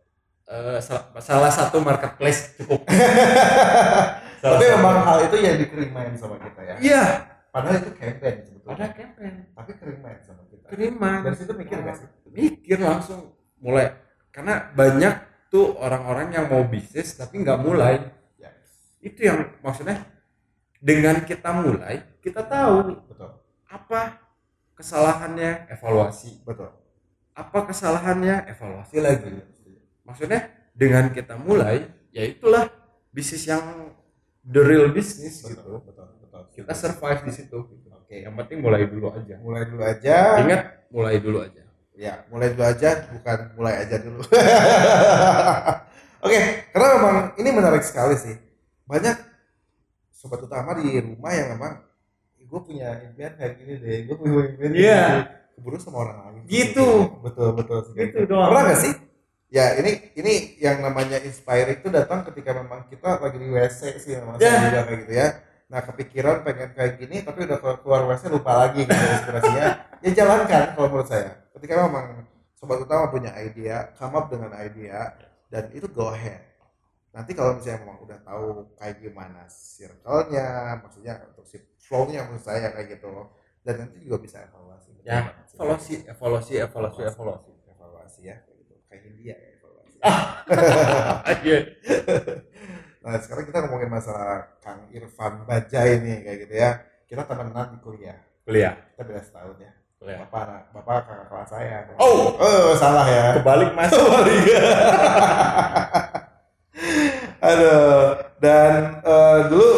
Eh, 0.44 0.80
sal- 0.80 1.08
salah 1.18 1.48
satu 1.50 1.78
marketplace 1.80 2.58
cukup 2.58 2.82
Salah 4.42 4.58
Tapi 4.58 4.66
memang 4.68 4.98
hal 5.02 5.18
itu 5.24 5.38
yang 5.38 5.56
dikerimain 5.56 6.14
sama 6.16 6.36
kita 6.36 6.62
ya. 6.64 6.76
iya 6.82 7.04
Padahal 7.52 7.84
itu 7.84 7.92
campaign 7.94 8.36
sebetulnya. 8.48 8.76
ada 8.80 8.88
campaign 8.96 9.34
Tapi 9.52 9.72
kerimain 9.76 10.20
sama 10.24 10.44
kita. 10.48 10.66
kiriman 10.72 11.20
Dari 11.22 11.36
situ 11.36 11.52
mikir 11.54 11.78
gak 11.84 11.96
sih? 12.00 12.08
mikir 12.32 12.78
langsung. 12.80 13.36
Mulai. 13.60 13.92
Karena 14.32 14.72
banyak 14.72 15.14
tuh 15.52 15.76
orang-orang 15.76 16.32
yang 16.32 16.46
mau 16.48 16.64
bisnis 16.64 17.12
tapi 17.14 17.44
nggak 17.44 17.60
mulai. 17.60 18.00
Ya, 18.40 18.56
itu 19.04 19.20
yang 19.20 19.52
maksudnya 19.60 20.00
dengan 20.80 21.22
kita 21.22 21.52
mulai 21.52 22.02
kita 22.24 22.42
tahu 22.42 23.04
betul. 23.06 23.30
apa 23.68 24.02
kesalahannya 24.74 25.68
evaluasi. 25.70 26.42
Betul. 26.42 26.72
apa 27.32 27.60
kesalahannya 27.68 28.48
evaluasi 28.48 28.96
lagi. 29.00 29.44
Maksudnya 30.04 30.52
dengan 30.72 31.12
kita 31.12 31.36
mulai 31.36 31.84
ya 32.12 32.24
itulah 32.24 32.68
bisnis 33.12 33.44
yang 33.44 33.92
the 34.44 34.60
real 34.60 34.88
business 34.92 35.44
Betul, 35.44 35.52
gitu. 35.52 35.72
betul, 35.92 36.06
betul. 36.42 36.56
kita 36.58 36.74
survive 36.74 37.22
di 37.22 37.32
situ 37.32 37.58
Oke. 37.92 38.16
yang 38.20 38.34
penting 38.36 38.58
mulai 38.60 38.84
dulu 38.84 39.08
aja 39.10 39.36
Mulai 39.38 39.64
dulu 39.66 39.82
aja. 39.82 40.16
ingat 40.40 40.62
mulai 40.88 41.18
dulu 41.18 41.40
aja 41.40 41.62
Ya, 41.92 42.26
mulai 42.28 42.50
dulu 42.50 42.66
aja, 42.66 42.98
bukan 43.14 43.40
mulai 43.54 43.86
aja 43.86 44.02
dulu. 44.02 44.26
Oke, 46.24 46.40
karena 46.70 46.88
memang 46.98 47.16
ini 47.36 47.50
menarik 47.52 47.82
sekali 47.82 48.16
sih. 48.16 48.34
Banyak 48.86 49.18
sobat 50.10 50.42
utama 50.42 50.74
di 50.76 50.98
rumah 50.98 51.30
yang 51.30 51.54
memang 51.54 51.78
gue 52.42 52.62
punya 52.62 53.00
impian 53.02 53.38
kayak 53.38 53.54
gini 53.54 53.74
deh, 53.78 53.98
gue 54.06 54.16
punya 54.18 54.34
impian 54.50 54.72
Iya. 54.74 55.02
gini." 55.04 55.22
keburu 55.52 55.78
sama 55.78 55.98
orang 56.02 56.18
lain. 56.26 56.42
Gitu. 56.48 56.90
Betul, 57.22 57.50
betul. 57.54 57.78
kayak 57.94 58.08
Gitu 58.08 58.18
gitu. 58.18 58.34
doang. 58.34 58.50
Pernah 58.50 58.64
gak 58.66 58.80
sih? 58.82 58.94
Ya 59.52 59.66
ini 59.78 59.92
ini 60.16 60.34
yang 60.58 60.78
namanya 60.80 61.20
inspire 61.20 61.70
itu 61.70 61.92
datang 61.92 62.24
ketika 62.24 62.56
memang 62.56 62.88
kita 62.88 63.20
lagi 63.20 63.38
di 63.38 63.46
WC 63.46 63.80
sih 64.00 64.16
memang 64.16 64.40
Ya. 64.40 64.48
saya 64.48 64.64
juga 64.64 64.82
kayak 64.88 65.00
gitu 65.06 65.14
ya. 65.14 65.28
Nah 65.72 65.80
kepikiran 65.88 66.44
pengen 66.44 66.76
kayak 66.76 67.00
gini 67.00 67.24
tapi 67.24 67.48
udah 67.48 67.58
keluar- 67.80 68.04
WC 68.12 68.28
lupa 68.28 68.68
lagi 68.68 68.84
gitu 68.84 68.92
inspirasinya. 68.92 69.88
ya 70.04 70.10
jalankan 70.12 70.76
kalau 70.76 70.88
menurut 70.92 71.08
saya. 71.08 71.32
Ketika 71.56 71.88
memang 71.88 72.28
sobat 72.60 72.84
utama 72.84 73.08
punya 73.08 73.32
ide, 73.40 73.72
come 73.96 74.16
up 74.20 74.28
dengan 74.28 74.52
ide 74.60 74.92
dan 75.48 75.72
itu 75.72 75.88
go 75.88 76.12
ahead. 76.12 76.44
Nanti 77.16 77.32
kalau 77.32 77.56
misalnya 77.56 77.88
memang 77.88 77.98
udah 78.04 78.20
tahu 78.24 78.72
kayak 78.76 79.00
gimana 79.00 79.44
circle-nya, 79.48 80.80
maksudnya 80.80 81.14
untuk 81.28 81.44
si 81.44 81.60
flow-nya 81.80 82.24
menurut 82.24 82.44
saya 82.44 82.72
kayak 82.72 83.00
gitu. 83.00 83.32
Dan 83.64 83.84
nanti 83.84 84.00
juga 84.04 84.20
bisa 84.20 84.44
evaluasi. 84.44 84.92
Ya, 85.04 85.32
evaluasi 85.56 86.04
evaluasi 86.06 86.52
evaluasi 86.60 87.00
evaluasi 87.04 87.52
evaluasi 87.68 88.22
ya 88.22 88.36
kayak 88.44 88.58
gitu 88.60 88.74
kayak 88.86 89.02
India 89.08 89.34
ya 89.34 89.50
evaluasi 89.58 89.98
Iya. 91.48 91.60
nah 93.02 93.18
sekarang 93.18 93.50
kita 93.50 93.66
ngomongin 93.66 93.90
masalah 93.90 94.46
Kang 94.62 94.86
Irfan 94.94 95.42
Bajai 95.50 95.98
nih 96.06 96.18
kayak 96.22 96.38
gitu 96.46 96.54
ya. 96.54 96.72
Kita 97.10 97.26
temenan 97.26 97.74
di 97.74 97.78
kuliah. 97.82 98.16
Kuliah. 98.46 98.78
Kita 98.94 99.02
beda 99.04 99.22
setahun 99.26 99.58
ya. 99.58 99.72
Kuliah. 99.98 100.18
Bapak 100.30 100.70
bapak 100.72 100.98
kakak 101.10 101.26
kelas 101.34 101.50
saya. 101.50 101.78
Oh. 101.98 102.38
oh 102.38 102.72
salah 102.78 103.04
ya. 103.10 103.42
Kebalik 103.42 103.74
mas. 103.74 103.92
Aduh. 107.42 108.22
Dan 108.42 109.02
eh, 109.06 109.40
dulu 109.50 109.72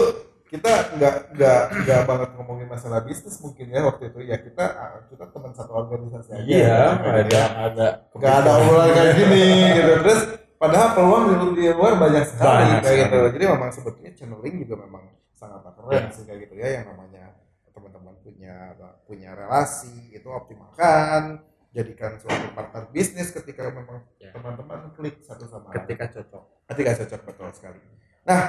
kita 0.48 0.94
nggak 0.94 1.16
nggak 1.34 1.62
nggak 1.82 2.02
banget 2.06 2.30
ngomongin 2.38 2.68
masalah 2.70 3.02
bisnis 3.02 3.42
mungkin 3.42 3.72
ya 3.72 3.82
waktu 3.88 4.12
itu. 4.12 4.20
Ya 4.30 4.38
kita 4.38 4.64
ah, 4.68 5.02
kita 5.08 5.26
teman 5.32 5.52
satu 5.56 5.72
organisasi 5.74 6.30
aja 6.38 6.44
iya 6.46 6.78
Kayak 7.02 7.24
gitu 7.28 7.34
ada 7.34 7.40
ya. 7.40 7.46
ada 7.72 7.88
nggak 8.14 8.34
ada 8.46 8.52
obrolan 8.62 8.90
kayak 8.94 9.14
gini 9.16 9.46
gitu. 9.80 9.92
Terus 10.06 10.22
padahal 10.63 10.89
peluang 10.95 11.23
di, 11.52 11.67
luar 11.69 11.99
banyak 11.99 12.23
sekali 12.23 12.63
Banyak 12.71 12.80
kayak 12.80 12.95
sekali. 12.95 13.04
gitu 13.04 13.17
jadi 13.36 13.45
memang 13.52 13.69
sebetulnya 13.69 14.12
channeling 14.15 14.56
juga 14.63 14.76
memang 14.80 15.04
sangat 15.36 15.60
keren 15.67 16.04
Ya. 16.08 16.12
sih 16.15 16.23
kayak 16.23 16.39
gitu 16.47 16.54
ya 16.56 16.67
yang 16.80 16.86
namanya 16.88 17.26
teman-teman 17.69 18.15
punya 18.23 18.56
punya 19.04 19.30
relasi 19.36 19.91
itu 20.10 20.23
optimalkan 20.32 21.43
jadikan 21.73 22.15
suatu 22.15 22.47
partner 22.56 22.88
bisnis 22.89 23.28
ketika 23.30 23.67
memang 23.67 24.08
Ya. 24.17 24.32
teman-teman 24.32 24.95
klik 24.95 25.19
satu 25.19 25.43
sama 25.43 25.67
lain 25.69 25.84
ketika 25.84 26.06
cocok 26.15 26.43
ketika 26.71 26.91
cocok 27.04 27.19
betul 27.28 27.47
sekali 27.52 27.80
nah 28.23 28.41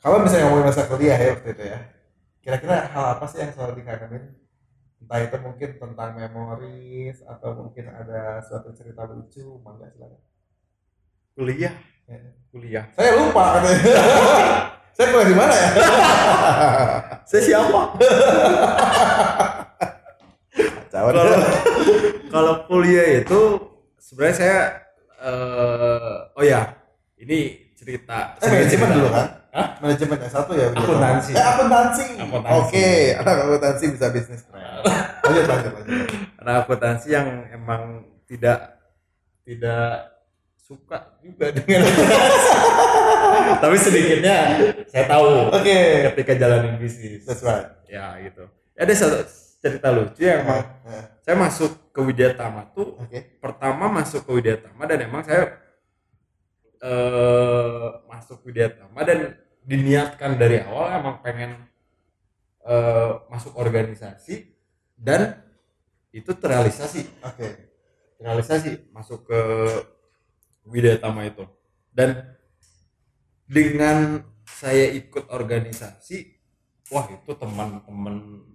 kalau 0.00 0.24
misalnya 0.24 0.48
ngomongin 0.48 0.66
masa 0.66 0.88
kuliah 0.88 1.14
ya 1.14 1.36
waktu 1.36 1.50
itu 1.52 1.64
ya 1.68 1.78
kira-kira 2.40 2.90
hal 2.90 3.04
apa 3.14 3.24
sih 3.28 3.38
yang 3.38 3.52
selalu 3.52 3.84
dikangenin 3.84 4.24
entah 4.98 5.20
itu 5.20 5.36
mungkin 5.36 5.70
tentang 5.76 6.10
memoris 6.16 7.20
atau 7.22 7.50
mungkin 7.54 7.86
ada 7.86 8.40
suatu 8.40 8.72
cerita 8.72 9.04
lucu 9.04 9.60
mangga 9.60 9.90
silakan 9.90 10.18
kuliah? 11.36 11.74
Ya. 12.08 12.18
kuliah. 12.52 12.84
Saya 12.92 13.10
lupa 13.16 13.42
katanya. 13.58 13.80
Saya 14.96 15.06
kuliah 15.08 15.28
di 15.28 15.36
mana 15.36 15.54
ya? 15.56 15.68
Saya 17.28 17.40
siapa? 17.42 17.80
Kalau 20.92 21.24
kalau 22.28 22.54
kuliah 22.68 23.24
itu 23.24 23.40
sebenarnya 23.96 24.36
saya 24.36 24.58
eh, 25.24 26.36
oh 26.36 26.44
ya 26.44 26.68
ini 27.16 27.72
cerita 27.72 28.36
eh 28.44 28.48
manajemen 28.52 28.88
dulu 29.00 29.08
kan? 29.08 29.26
Hah? 29.56 29.66
manajemen 29.80 30.20
S1 30.20 30.48
ya 30.52 30.66
udah. 30.68 30.84
Akuntansi. 30.84 31.32
eh 31.32 31.44
akuntansi. 31.48 32.06
Oke 32.44 32.88
anak 33.16 33.36
akuntansi 33.40 33.84
bisa 33.96 34.06
bisnis 34.12 34.44
keren. 34.44 34.84
Lanjut 35.24 35.44
lanjut 35.48 35.72
lanjut. 35.80 35.96
Karena 36.36 36.52
akuntansi 36.60 37.08
yang 37.08 37.28
emang 37.48 38.04
tidak 38.28 38.76
tidak 39.48 40.12
suka 40.72 41.20
juga 41.20 41.52
dengan 41.52 41.84
tapi 43.62 43.76
sedikitnya 43.76 44.36
saya 44.88 45.04
tahu 45.04 45.52
oke. 45.52 45.78
ketika 46.12 46.32
jalanin 46.40 46.80
bisnis. 46.80 47.28
That's 47.28 47.44
right. 47.44 47.68
Ya 47.92 48.16
gitu. 48.24 48.48
Ada 48.72 48.92
satu 48.96 49.20
cerita 49.60 49.92
lucu 49.92 50.24
yang 50.24 50.48
emang 50.48 50.64
Eh, 50.88 51.04
saya 51.22 51.36
masuk 51.38 51.92
ke 51.92 52.00
Widya 52.02 52.32
Tama 52.34 52.72
tuh 52.72 52.96
oke. 52.98 53.38
pertama 53.38 53.92
masuk 53.92 54.24
ke 54.24 54.30
Widya 54.40 54.56
Tama 54.58 54.82
dan 54.88 54.98
emang 55.04 55.22
saya 55.22 55.60
eh 56.82 57.88
masuk 58.08 58.42
Widya 58.48 58.72
Tama 58.72 59.00
dan 59.04 59.36
diniatkan 59.62 60.40
dari 60.40 60.64
awal 60.64 60.98
emang 60.98 61.20
pengen 61.22 61.68
eh, 62.64 63.12
masuk 63.28 63.54
organisasi 63.60 64.50
dan 64.96 65.38
itu 66.12 66.32
terrealisasi. 66.34 67.02
Oke. 67.22 67.48
Terrealisasi 68.18 68.90
masuk 68.92 69.26
ke 69.26 69.40
Widya 70.66 70.98
Tama 70.98 71.26
itu. 71.26 71.44
Dan 71.92 72.36
dengan 73.46 74.24
saya 74.48 74.88
ikut 74.94 75.28
organisasi 75.28 76.38
wah 76.92 77.08
itu 77.08 77.32
teman-teman 77.36 78.46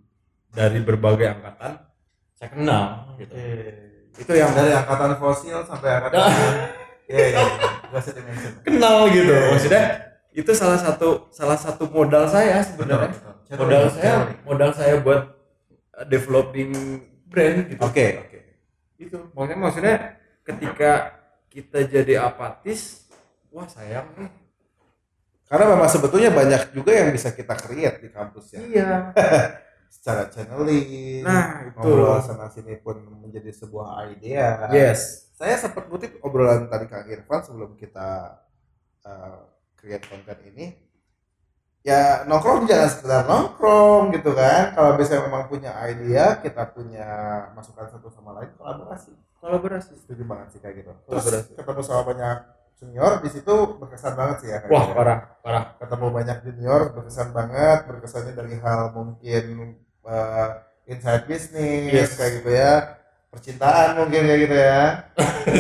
dari 0.54 0.80
berbagai 0.82 1.28
angkatan 1.38 1.74
saya 2.38 2.50
kenal 2.54 2.86
gitu. 3.18 3.34
Itu 4.18 4.34
yang 4.34 4.54
dari 4.54 4.74
angkatan 4.74 5.18
fosil 5.22 5.62
sampai 5.66 5.90
angkatan 6.02 6.22
Iya, 7.08 7.26
iya, 7.32 7.44
kenal 8.68 9.08
gitu. 9.16 9.32
Iya, 9.32 9.40
iya. 9.40 9.52
maksudnya 9.56 9.84
itu 10.36 10.52
salah 10.52 10.76
satu 10.76 11.32
salah 11.32 11.56
satu 11.56 11.88
modal 11.88 12.28
saya 12.28 12.60
sebenarnya. 12.60 13.16
Betul, 13.48 13.64
modal 13.64 13.84
saya 13.88 14.14
modal 14.44 14.72
saya 14.76 14.94
buat 15.00 15.22
uh, 15.96 16.04
developing 16.12 16.76
brand 17.32 17.72
gitu. 17.72 17.80
Oke, 17.80 18.06
oke. 18.28 18.40
itu. 19.00 19.18
Maksudnya 19.32 19.58
maksudnya 19.64 19.96
ketika 20.44 21.17
kita 21.58 21.90
jadi 21.90 22.22
apatis 22.22 23.10
wah 23.50 23.66
sayang 23.66 24.06
nih 24.22 24.30
Karena 25.48 25.66
memang 25.74 25.88
sebetulnya 25.88 26.28
banyak 26.30 26.76
juga 26.76 26.92
yang 26.92 27.10
bisa 27.16 27.32
kita 27.32 27.56
create 27.56 28.04
di 28.04 28.12
kampus 28.12 28.46
ya. 28.54 28.60
iya 28.68 28.92
Secara 29.96 30.28
channeling, 30.28 31.24
nah 31.24 31.64
itu 31.64 31.80
ngobrol 31.80 32.20
sana 32.20 32.52
sini 32.52 32.76
pun 32.76 33.00
menjadi 33.24 33.56
sebuah 33.56 34.12
idea. 34.12 34.68
yes 34.76 35.32
Saya 35.40 35.56
sempat 35.56 35.88
kutip 35.88 36.20
obrolan 36.20 36.68
tadi 36.68 36.92
Kang 36.92 37.08
Irfan 37.08 37.40
sebelum 37.40 37.80
kita 37.80 38.36
uh, 39.08 39.40
create 39.80 40.04
konten 40.12 40.36
ini. 40.52 40.76
Ya 41.82 42.26
nongkrong 42.28 42.66
jangan 42.68 42.90
sekedar 42.92 43.22
nongkrong 43.26 44.12
gitu 44.12 44.32
kan. 44.34 44.76
Kalau 44.76 44.96
misalnya 44.96 45.24
memang 45.30 45.48
punya 45.48 45.72
idea, 45.88 46.38
kita 46.42 46.68
punya 46.72 47.08
masukan 47.54 47.88
satu 47.88 48.08
sama 48.12 48.36
lain, 48.36 48.52
kolaborasi. 48.60 49.12
kolaborasi 49.38 49.94
Setuju 49.96 50.24
banget 50.28 50.48
sih 50.56 50.60
kayak 50.60 50.76
gitu. 50.84 50.92
Terus 51.08 51.54
ketemu 51.56 51.82
sama 51.82 52.04
banyak 52.04 52.38
senior 52.78 53.24
di 53.26 53.30
situ 53.34 53.56
berkesan 53.82 54.14
banget 54.14 54.38
sih 54.46 54.50
ya. 54.54 54.62
wah 54.70 54.86
gitu. 54.86 54.94
parah 54.94 55.20
parah 55.42 55.64
ketemu 55.82 56.06
banyak 56.14 56.38
junior 56.46 56.82
berkesan 56.94 57.34
banget 57.34 57.80
berkesannya 57.90 58.34
dari 58.38 58.54
hal 58.62 58.94
mungkin 58.94 59.46
uh, 60.06 60.62
inside 60.86 61.26
bisnis 61.26 61.90
Yes. 61.90 62.14
kayak 62.14 62.32
gitu 62.38 62.54
ya 62.54 63.02
percintaan 63.34 63.98
mungkin 63.98 64.22
kayak 64.30 64.40
gitu 64.46 64.56
ya. 64.56 64.82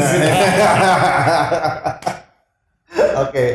Oke, 3.25 3.45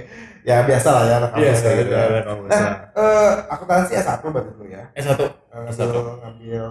ya 0.42 0.56
biasa 0.62 0.88
lah 0.90 1.02
ya 1.04 1.14
anak 1.18 1.30
Iya, 1.32 1.44
kampus 1.46 1.60
kayak 1.60 1.76
gitu. 1.78 1.90
ya. 1.92 2.22
kamu. 2.22 2.42
Nah, 2.46 2.64
eh, 2.92 3.32
akuntansi 3.48 3.92
S1 3.96 4.20
berarti 4.24 4.50
dulu 4.52 4.66
ya. 4.66 4.84
Eh 4.92 5.02
satu. 5.02 5.26
Eh, 5.26 5.60
Ngambil, 5.62 6.12
ngambil 6.18 6.64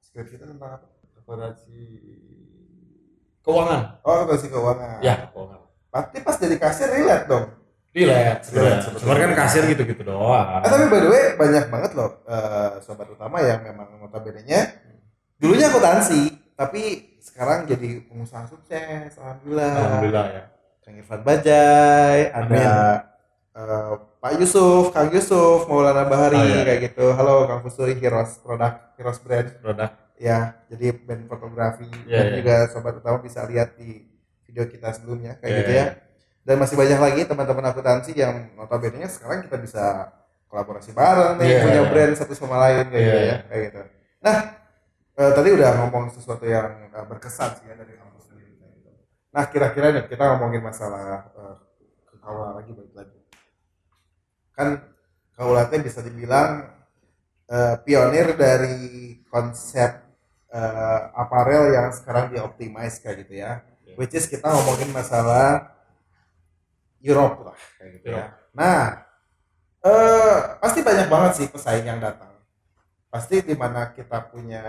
skripsi 0.00 0.34
itu 0.36 0.44
tentang 0.46 0.70
apa? 0.74 0.86
Akuntansi 1.16 1.78
keuangan. 3.40 3.80
Oh, 4.00 4.12
akuntansi 4.16 4.46
keuangan. 4.48 4.98
Ya, 5.00 5.14
keuangan. 5.28 5.60
Berarti 5.90 6.16
pas 6.20 6.36
jadi 6.36 6.56
kasir 6.56 6.88
relate 6.88 7.26
dong. 7.26 7.46
Relax. 7.90 8.54
betul. 8.54 9.02
Cuman 9.02 9.16
kan 9.18 9.32
kasir 9.36 9.62
gitu-gitu 9.66 10.02
doang. 10.02 10.62
Eh, 10.62 10.68
tapi 10.68 10.84
by 10.86 11.00
the 11.00 11.10
way 11.10 11.24
banyak 11.34 11.64
banget 11.66 11.90
loh 11.92 12.22
eh, 12.22 12.78
sobat 12.80 13.10
utama 13.10 13.42
yang 13.42 13.60
memang 13.60 13.98
notabene-nya 13.98 14.78
dulunya 15.36 15.66
akuntansi, 15.66 16.30
tapi 16.54 17.16
sekarang 17.18 17.66
jadi 17.66 18.06
pengusaha 18.06 18.46
sukses. 18.46 19.16
Alhamdulillah. 19.16 19.72
Alhamdulillah 19.74 20.26
ya. 20.30 20.42
Kang 20.90 20.98
Irfan 20.98 21.22
Bajai, 21.22 22.34
ada 22.34 22.50
Amin. 22.50 22.66
eh, 23.54 23.92
Pak 24.18 24.32
Yusuf, 24.42 24.90
Kang 24.90 25.06
Yusuf, 25.14 25.70
Maulana 25.70 26.02
Bahari 26.02 26.34
Oh, 26.34 26.42
iya. 26.42 26.66
kayak 26.66 26.80
gitu. 26.90 27.14
Halo 27.14 27.46
Kang 27.46 27.62
Fusuri, 27.62 27.94
Heroes 27.94 28.42
Product, 28.42 28.98
Heroes 28.98 29.22
Brand. 29.22 29.54
Produk. 29.62 29.86
Ya, 30.18 30.58
jadi 30.66 30.90
band 30.98 31.30
fotografi 31.30 31.86
Iya, 32.10 32.10
dan 32.10 32.26
iya. 32.26 32.34
juga 32.42 32.54
sobat 32.74 32.98
utama 32.98 33.22
bisa 33.22 33.46
lihat 33.46 33.78
di 33.78 34.02
video 34.50 34.66
kita 34.66 34.90
sebelumnya 34.90 35.38
kayak 35.38 35.46
Iya, 35.54 35.60
gitu 35.62 35.70
iya. 35.70 35.78
ya. 35.78 35.86
Dan 36.42 36.56
masih 36.58 36.74
banyak 36.74 36.98
lagi 36.98 37.20
teman-teman 37.22 37.64
akuntansi 37.70 38.10
yang 38.18 38.34
notabene 38.58 39.06
sekarang 39.06 39.46
kita 39.46 39.62
bisa 39.62 40.10
kolaborasi 40.50 40.90
bareng 40.90 41.38
nih, 41.38 41.46
Iya. 41.54 41.62
punya 41.62 41.82
brand 41.86 42.12
satu 42.18 42.34
sama 42.34 42.58
lain 42.66 42.90
kayak 42.90 42.98
gitu 43.06 43.14
Iya. 43.14 43.30
ya, 43.30 43.36
kayak 43.46 43.62
gitu. 43.70 43.80
Nah, 44.26 44.36
eh, 45.22 45.30
tadi 45.38 45.48
udah 45.54 45.70
ngomong 45.86 46.04
sesuatu 46.10 46.42
yang 46.50 46.90
eh, 46.90 47.04
berkesan 47.06 47.62
sih 47.62 47.70
ya 47.70 47.78
dari 47.78 47.94
gitu. 47.94 48.09
Nah, 49.30 49.44
kira-kira 49.46 49.94
nih 49.94 50.10
kita 50.10 50.26
ngomongin 50.34 50.62
masalah 50.62 51.30
ke 52.10 52.14
Kaula 52.18 52.58
lagi 52.58 52.74
balik 52.74 52.94
lagi. 52.98 53.18
Kan 54.52 54.68
Kaula 55.38 55.70
teh 55.70 55.78
bisa 55.78 56.02
dibilang 56.02 56.66
eh, 57.46 57.74
pionir 57.86 58.34
dari 58.34 59.22
konsep 59.30 60.02
eh, 60.50 61.00
aparel 61.14 61.70
yang 61.70 61.88
sekarang 61.94 62.34
dioptimize 62.34 62.98
kayak 62.98 63.16
gitu 63.24 63.34
ya. 63.38 63.62
Iya. 63.86 63.94
Which 63.94 64.18
is 64.18 64.26
kita 64.26 64.50
ngomongin 64.50 64.90
masalah 64.90 65.78
Europe 67.00 67.40
lah 67.46 67.58
kayak 67.78 67.90
gitu 68.02 68.08
ya. 68.12 68.34
Nah, 68.50 69.06
eh 69.80 70.38
pasti 70.58 70.82
banyak 70.82 71.06
banget 71.06 71.32
sih 71.38 71.46
pesaing 71.48 71.86
yang 71.86 72.02
datang. 72.02 72.34
Pasti 73.08 73.42
di 73.46 73.54
mana 73.54 73.94
kita 73.94 74.26
punya 74.26 74.62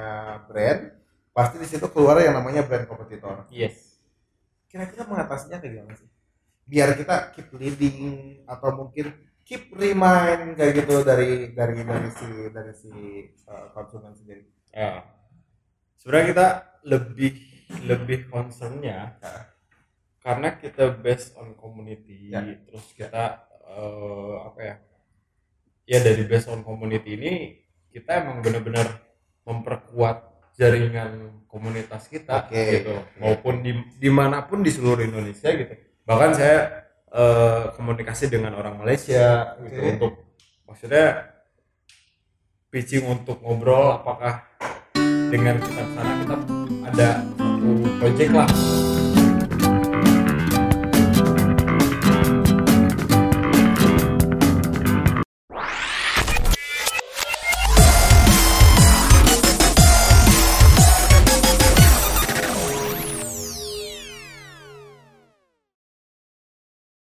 brand, 0.45 0.93
pasti 1.33 1.57
di 1.57 1.67
situ 1.67 1.85
keluar 1.91 2.21
yang 2.21 2.37
namanya 2.37 2.63
brand 2.63 2.85
kompetitor. 2.85 3.45
Yes. 3.51 3.90
Kira-kira 4.71 5.03
mengatasinya 5.03 5.59
kayak 5.59 5.73
gimana 5.75 5.93
sih? 5.99 6.07
Biar 6.63 6.95
kita 6.95 7.35
keep 7.35 7.51
leading 7.59 7.99
atau 8.47 8.71
mungkin 8.71 9.11
keep 9.43 9.67
remind 9.75 10.55
kayak 10.55 10.73
gitu 10.79 11.03
dari 11.03 11.51
dari 11.51 11.83
dari 11.83 12.09
si 12.15 12.27
dari 12.55 12.71
si 12.71 12.91
eh, 13.27 13.67
konsumen 13.75 14.15
sendiri. 14.15 14.47
Ya. 14.71 15.03
Sebenarnya 15.99 16.27
kita 16.31 16.47
lebih 16.87 17.33
lebih 17.83 18.31
concernnya 18.31 19.19
Ya. 19.19 19.33
karena 20.23 20.55
kita 20.55 20.95
based 21.03 21.35
on 21.35 21.51
community, 21.59 22.31
Ya. 22.31 22.39
terus 22.63 22.87
kita 22.95 23.43
eh, 23.67 24.35
apa 24.47 24.59
ya? 24.63 24.75
Ya 25.83 25.99
dari 25.99 26.23
based 26.23 26.47
on 26.47 26.63
community 26.63 27.19
ini 27.19 27.33
kita 27.91 28.23
emang 28.23 28.39
benar-benar 28.39 28.87
memperkuat 29.43 30.30
jaringan 30.55 31.43
komunitas 31.47 32.07
kita 32.07 32.47
Oke, 32.47 32.83
gitu, 32.83 32.95
maupun 33.19 33.59
di 33.63 33.75
di 33.99 34.09
mana 34.11 34.43
pun 34.47 34.63
di 34.63 34.71
seluruh 34.71 35.03
Indonesia 35.03 35.51
gitu. 35.51 35.73
Bahkan 36.07 36.31
saya 36.35 36.57
eh, 37.11 37.63
komunikasi 37.75 38.31
dengan 38.31 38.55
orang 38.55 38.79
Malaysia 38.79 39.55
gitu 39.67 39.79
Oke. 39.79 39.91
untuk 39.95 40.11
maksudnya 40.67 41.07
pitching 42.71 43.03
untuk 43.03 43.43
ngobrol 43.43 43.99
apakah 43.99 44.47
dengan 45.31 45.59
kita 45.59 45.83
sana 45.91 46.13
kita 46.23 46.35
ada 46.87 47.09
satu 47.35 47.69
project 47.99 48.31
lah 48.31 48.49